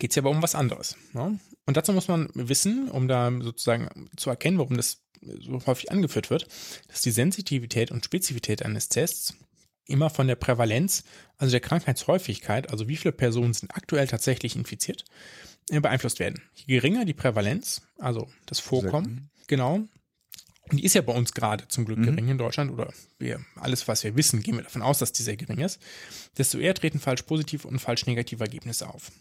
[0.00, 0.96] geht es ja aber um was anderes.
[1.12, 1.38] Ne?
[1.64, 6.30] Und dazu muss man wissen, um da sozusagen zu erkennen, warum das so häufig angeführt
[6.30, 6.46] wird,
[6.88, 9.34] dass die Sensitivität und Spezifität eines Tests
[9.86, 11.04] immer von der Prävalenz,
[11.36, 15.04] also der Krankheitshäufigkeit, also wie viele Personen sind aktuell tatsächlich infiziert,
[15.70, 16.42] äh, beeinflusst werden.
[16.54, 19.86] Je geringer die Prävalenz, also das Vorkommen, genau,
[20.68, 22.04] und die ist ja bei uns gerade zum Glück Mhm.
[22.06, 25.22] gering in Deutschland, oder wir, alles, was wir wissen, gehen wir davon aus, dass die
[25.22, 25.80] sehr gering ist,
[26.36, 29.12] desto eher treten falsch positive und falsch negative Ergebnisse auf.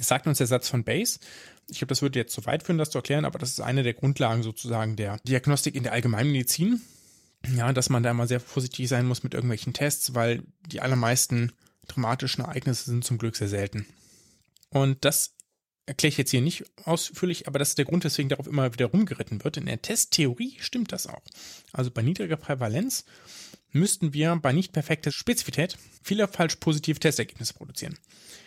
[0.00, 1.20] Sagt uns der Satz von Bayes.
[1.68, 3.82] Ich glaube, das würde jetzt zu weit führen, das zu erklären, aber das ist eine
[3.82, 6.80] der Grundlagen sozusagen der Diagnostik in der Allgemeinmedizin.
[7.56, 11.52] Ja, dass man da immer sehr vorsichtig sein muss mit irgendwelchen Tests, weil die allermeisten
[11.86, 13.86] dramatischen Ereignisse sind zum Glück sehr selten.
[14.70, 15.34] Und das
[15.86, 18.86] erkläre ich jetzt hier nicht ausführlich, aber das ist der Grund, weswegen darauf immer wieder
[18.86, 19.56] rumgeritten wird.
[19.56, 21.22] In der Testtheorie stimmt das auch.
[21.72, 23.04] Also bei niedriger Prävalenz
[23.72, 27.98] müssten wir bei nicht perfekter Spezifität viele falsch positive Testergebnisse produzieren.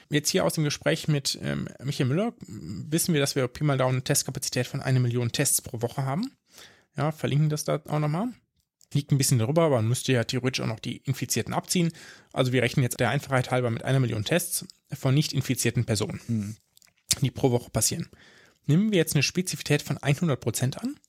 [0.10, 3.64] Jetzt hier aus dem Gespräch mit ähm, Michael Müller m, wissen wir, dass wir Pi
[3.64, 6.32] mal Daumen eine Testkapazität von einer Million Tests pro Woche haben.
[6.98, 8.28] Ja, verlinken das da auch nochmal.
[8.94, 11.94] Liegt ein bisschen darüber, aber man müsste ja theoretisch auch noch die Infizierten abziehen.
[12.34, 16.58] Also wir rechnen jetzt der Einfachheit halber mit einer Million Tests von nicht infizierten Personen,
[17.22, 18.10] die pro Woche passieren.
[18.66, 21.00] Nehmen wir jetzt eine Spezifität von 100% an,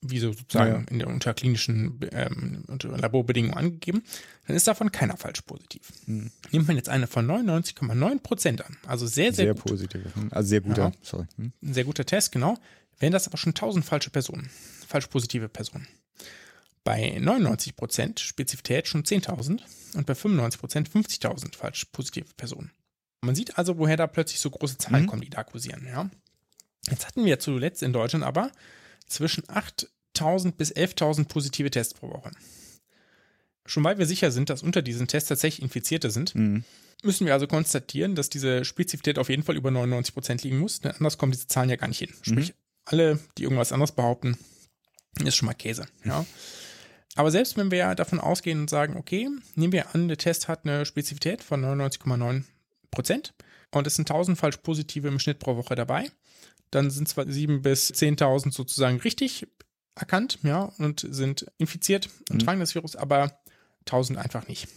[0.00, 4.02] wie so sozusagen Ja, in der unter klinischen ähm, unter Laborbedingungen angegeben,
[4.46, 5.90] dann ist davon keiner falsch positiv.
[6.06, 6.30] Mhm.
[6.52, 10.02] Nimmt man jetzt eine von 99,9% an, also sehr, sehr, Sehr, gut, positiv.
[10.30, 10.92] Also sehr guter, Ja.
[11.02, 11.26] sorry.
[11.36, 11.52] Hm?
[11.62, 12.56] ein sehr guter Test, genau,
[13.00, 14.48] wären das aber schon 1000 falsche Personen,
[14.86, 15.88] falsch positive Personen.
[16.84, 19.60] Bei 99% Spezifität schon 10.000
[19.94, 22.70] und bei 95% 50.000 falsch positive Personen.
[23.20, 25.06] Man sieht also, woher da plötzlich so große Zahlen Mhm.
[25.08, 25.84] kommen, die da kursieren.
[25.86, 26.08] Ja?
[26.88, 28.52] Jetzt hatten wir zuletzt in Deutschland aber
[29.08, 32.30] zwischen 8.000 bis 11.000 positive Tests pro Woche.
[33.66, 36.64] Schon weil wir sicher sind, dass unter diesen Tests tatsächlich Infizierte sind, Mhm.
[37.02, 40.92] müssen wir also konstatieren, dass diese Spezifität auf jeden Fall über 99% liegen muss, denn
[40.92, 42.12] anders kommen diese Zahlen ja gar nicht hin.
[42.22, 42.54] Sprich,
[42.86, 44.38] alle, die irgendwas anderes behaupten,
[45.22, 45.86] ist schon mal Käse.
[46.04, 46.24] Ja.
[47.14, 50.64] Aber selbst wenn wir davon ausgehen und sagen, okay, nehmen wir an, der Test hat
[50.64, 53.32] eine Spezifität von 99,9%
[53.72, 56.10] und es sind 1000 falsch positive im Schnitt pro Woche dabei,
[56.70, 59.46] dann sind zwar 7.000 bis 10.000 sozusagen richtig
[59.94, 62.46] erkannt, ja, und sind infiziert und Mhm.
[62.46, 63.38] tragen das Virus, aber
[63.84, 64.68] 1000 einfach nicht.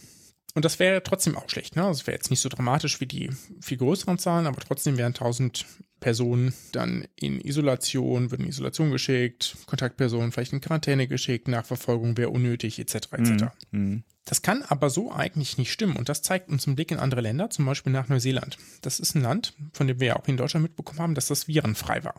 [0.54, 1.76] Und das wäre trotzdem auch schlecht.
[1.76, 1.82] Ne?
[1.82, 3.30] Das wäre jetzt nicht so dramatisch wie die
[3.60, 5.64] viel größeren Zahlen, aber trotzdem wären 1000
[6.00, 12.30] Personen dann in Isolation, würden in Isolation geschickt, Kontaktpersonen vielleicht in Quarantäne geschickt, Nachverfolgung wäre
[12.30, 12.94] unnötig, etc.
[13.12, 13.44] etc.
[13.70, 14.02] Mhm.
[14.24, 17.20] Das kann aber so eigentlich nicht stimmen und das zeigt uns ein Blick in andere
[17.20, 18.56] Länder, zum Beispiel nach Neuseeland.
[18.80, 21.48] Das ist ein Land, von dem wir ja auch in Deutschland mitbekommen haben, dass das
[21.48, 22.14] virenfrei war.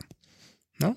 [0.78, 0.96] Ne?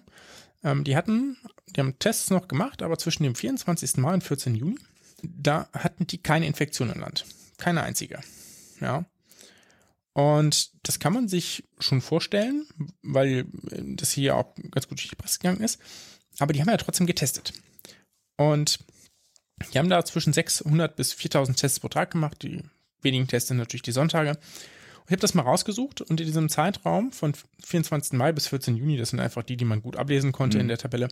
[0.63, 1.37] Ähm, die hatten,
[1.67, 3.97] die haben Tests noch gemacht, aber zwischen dem 24.
[3.97, 4.55] Mai und 14.
[4.55, 4.77] Juni,
[5.23, 7.25] da hatten die keine Infektion im Land.
[7.57, 8.19] Keine einzige.
[8.81, 9.05] Ja.
[10.13, 12.67] Und das kann man sich schon vorstellen,
[13.01, 15.79] weil äh, das hier auch ganz gut durch die Presse gegangen ist.
[16.39, 17.53] Aber die haben ja trotzdem getestet.
[18.35, 18.79] Und
[19.73, 22.41] die haben da zwischen 600 bis 4000 Tests pro Tag gemacht.
[22.43, 22.61] Die
[23.01, 24.31] wenigen Tests sind natürlich die Sonntage.
[24.31, 24.37] Und
[25.07, 27.33] ich habe das mal rausgesucht und in diesem Zeitraum von
[27.63, 28.13] 24.
[28.13, 28.75] Mai bis 14.
[28.75, 30.61] Juni, das sind einfach die, die man gut ablesen konnte Mhm.
[30.63, 31.07] in der Tabelle,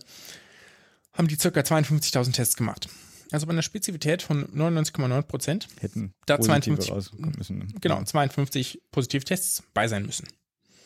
[1.14, 1.48] haben die ca.
[1.48, 2.88] 52.000 Tests gemacht.
[3.32, 7.58] Also bei einer Spezifität von 99,9 Prozent Hätten Da positive 52 rauskommen müssen.
[7.58, 7.66] ne?
[7.80, 10.28] genau, 52 Positivtests bei sein müssen.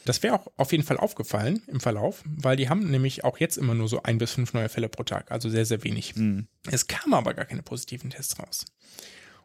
[0.05, 3.59] Das wäre auch auf jeden Fall aufgefallen im Verlauf, weil die haben nämlich auch jetzt
[3.59, 6.17] immer nur so ein bis fünf neue Fälle pro Tag, also sehr, sehr wenig.
[6.17, 6.47] Mhm.
[6.71, 8.65] Es kamen aber gar keine positiven Tests raus.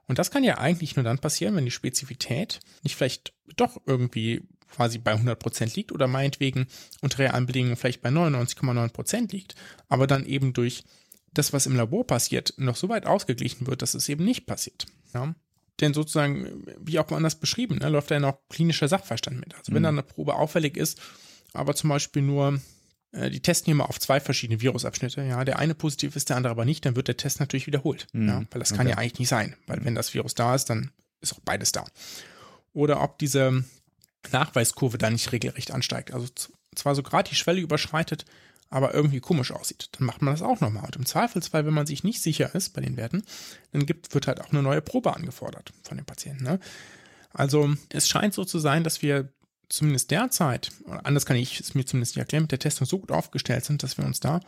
[0.07, 4.47] Und das kann ja eigentlich nur dann passieren, wenn die Spezifität nicht vielleicht doch irgendwie
[4.71, 6.67] quasi bei 100% liegt oder meinetwegen
[7.01, 9.55] unter realen Bedingungen vielleicht bei 99,9% liegt,
[9.87, 10.83] aber dann eben durch
[11.33, 14.85] das, was im Labor passiert, noch so weit ausgeglichen wird, dass es eben nicht passiert.
[15.13, 15.35] Ja?
[15.81, 19.53] Denn sozusagen, wie auch woanders beschrieben, ne, läuft da ja noch klinischer Sachverstand mit.
[19.55, 19.85] Also wenn Mhm.
[19.85, 20.99] dann eine Probe auffällig ist,
[21.53, 22.59] aber zum Beispiel nur
[23.11, 26.37] äh, die testen hier mal auf zwei verschiedene Virusabschnitte, ja, der eine positiv ist, der
[26.37, 28.07] andere aber nicht, dann wird der Test natürlich wiederholt.
[28.13, 28.27] Mhm.
[28.27, 28.89] Ja, weil das kann Okay.
[28.91, 31.85] ja eigentlich nicht sein, weil wenn das Virus da ist, dann ist auch beides da.
[32.73, 33.63] Oder ob diese
[34.31, 36.13] Nachweiskurve da nicht regelrecht ansteigt.
[36.13, 36.27] Also
[36.75, 38.25] zwar so gerade die Schwelle überschreitet,
[38.69, 40.85] aber irgendwie komisch aussieht, dann macht man das auch nochmal.
[40.85, 43.23] Und im Zweifelsfall, wenn man sich nicht sicher ist bei den Werten,
[43.71, 46.43] dann gibt, wird halt auch eine neue Probe angefordert von dem Patienten.
[46.43, 46.59] Ne?
[47.31, 49.29] Also es scheint so zu sein, dass wir
[49.69, 52.99] zumindest derzeit, oder anders kann ich es mir zumindest nicht erklären, mit der Testung so
[52.99, 54.39] gut aufgestellt sind, dass wir uns da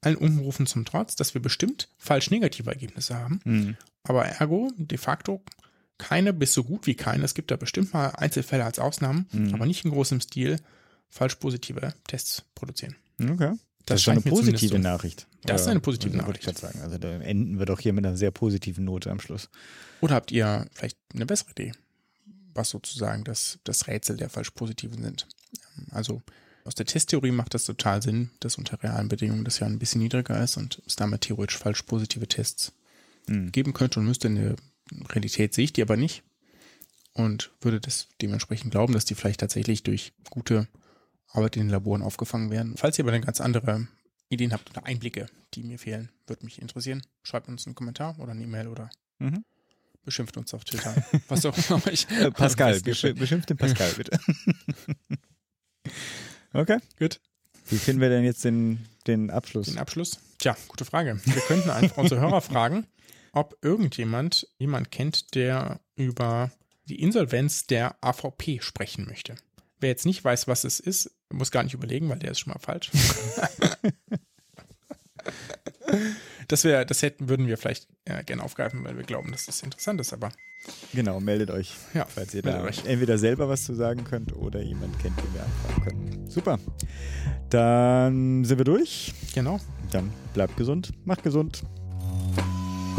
[0.00, 3.40] allen Unrufen zum Trotz, dass wir bestimmt falsch negative Ergebnisse haben.
[3.44, 3.76] Mhm.
[4.02, 5.42] Aber ergo, de facto,
[5.96, 7.24] keine bis so gut wie keine.
[7.24, 9.54] Es gibt da bestimmt mal Einzelfälle als Ausnahmen, Mhm.
[9.54, 10.60] aber nicht in großem Stil
[11.08, 12.96] falsch positive Tests produzieren.
[13.20, 13.52] Okay.
[13.86, 14.78] Das Das, ist schon eine positive.
[14.78, 15.26] Nachricht.
[15.44, 16.80] Das ist eine positive also, wollte ich gerade sagen.
[16.80, 19.50] Also da enden wir doch hier mit einer sehr positiven Note am Schluss.
[20.00, 21.72] Oder habt ihr vielleicht eine bessere Idee,
[22.54, 25.26] was sozusagen das, das Rätsel der falsch positiven sind?
[25.76, 26.22] Ähm, Also
[26.64, 30.00] aus der Testtheorie macht das total Sinn, dass unter realen Bedingungen das ja ein bisschen
[30.00, 32.72] niedriger ist und es damit theoretisch falsch positive Tests
[33.26, 33.52] Mhm.
[33.52, 34.28] geben könnte und müsste.
[34.28, 34.56] In der
[35.10, 36.22] Realität sehe ich die aber nicht
[37.14, 40.68] und würde das dementsprechend glauben, dass die vielleicht tatsächlich durch gute
[41.34, 42.74] Arbeit in den Laboren aufgefangen werden.
[42.76, 43.86] Falls ihr aber eine ganz andere
[44.30, 47.02] Ideen habt oder Einblicke, die mir fehlen, würde mich interessieren.
[47.22, 49.44] Schreibt uns einen Kommentar oder eine E-Mail oder Mhm.
[50.04, 50.94] beschimpft uns auf Twitter.
[51.28, 52.06] Was auch immer euch.
[52.10, 54.18] Äh, Pascal, beschimpft den Pascal, bitte.
[56.52, 56.78] okay.
[56.98, 57.20] Gut.
[57.68, 59.66] Wie finden wir denn jetzt den, den Abschluss?
[59.66, 60.18] Den Abschluss?
[60.38, 61.18] Tja, gute Frage.
[61.24, 62.86] Wir könnten einfach unsere Hörer fragen,
[63.32, 66.50] ob irgendjemand jemand kennt, der über
[66.86, 69.36] die Insolvenz der AVP sprechen möchte.
[69.80, 72.52] Wer jetzt nicht weiß, was es ist, muss gar nicht überlegen, weil der ist schon
[72.52, 72.90] mal falsch.
[76.48, 79.62] das wäre, das hätten, würden wir vielleicht äh, gerne aufgreifen, weil wir glauben, dass das
[79.62, 80.30] interessant ist, aber
[80.94, 82.86] Genau, meldet euch, Ja, falls ihr da euch.
[82.86, 86.30] entweder selber was zu sagen könnt oder jemand kennt, den wir anfragen können.
[86.30, 86.58] Super.
[87.50, 89.12] Dann sind wir durch.
[89.34, 89.60] genau.
[89.90, 91.62] Dann bleibt gesund, macht gesund.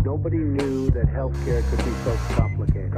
[0.04, 2.94] Nobody knew that healthcare could be so complicated.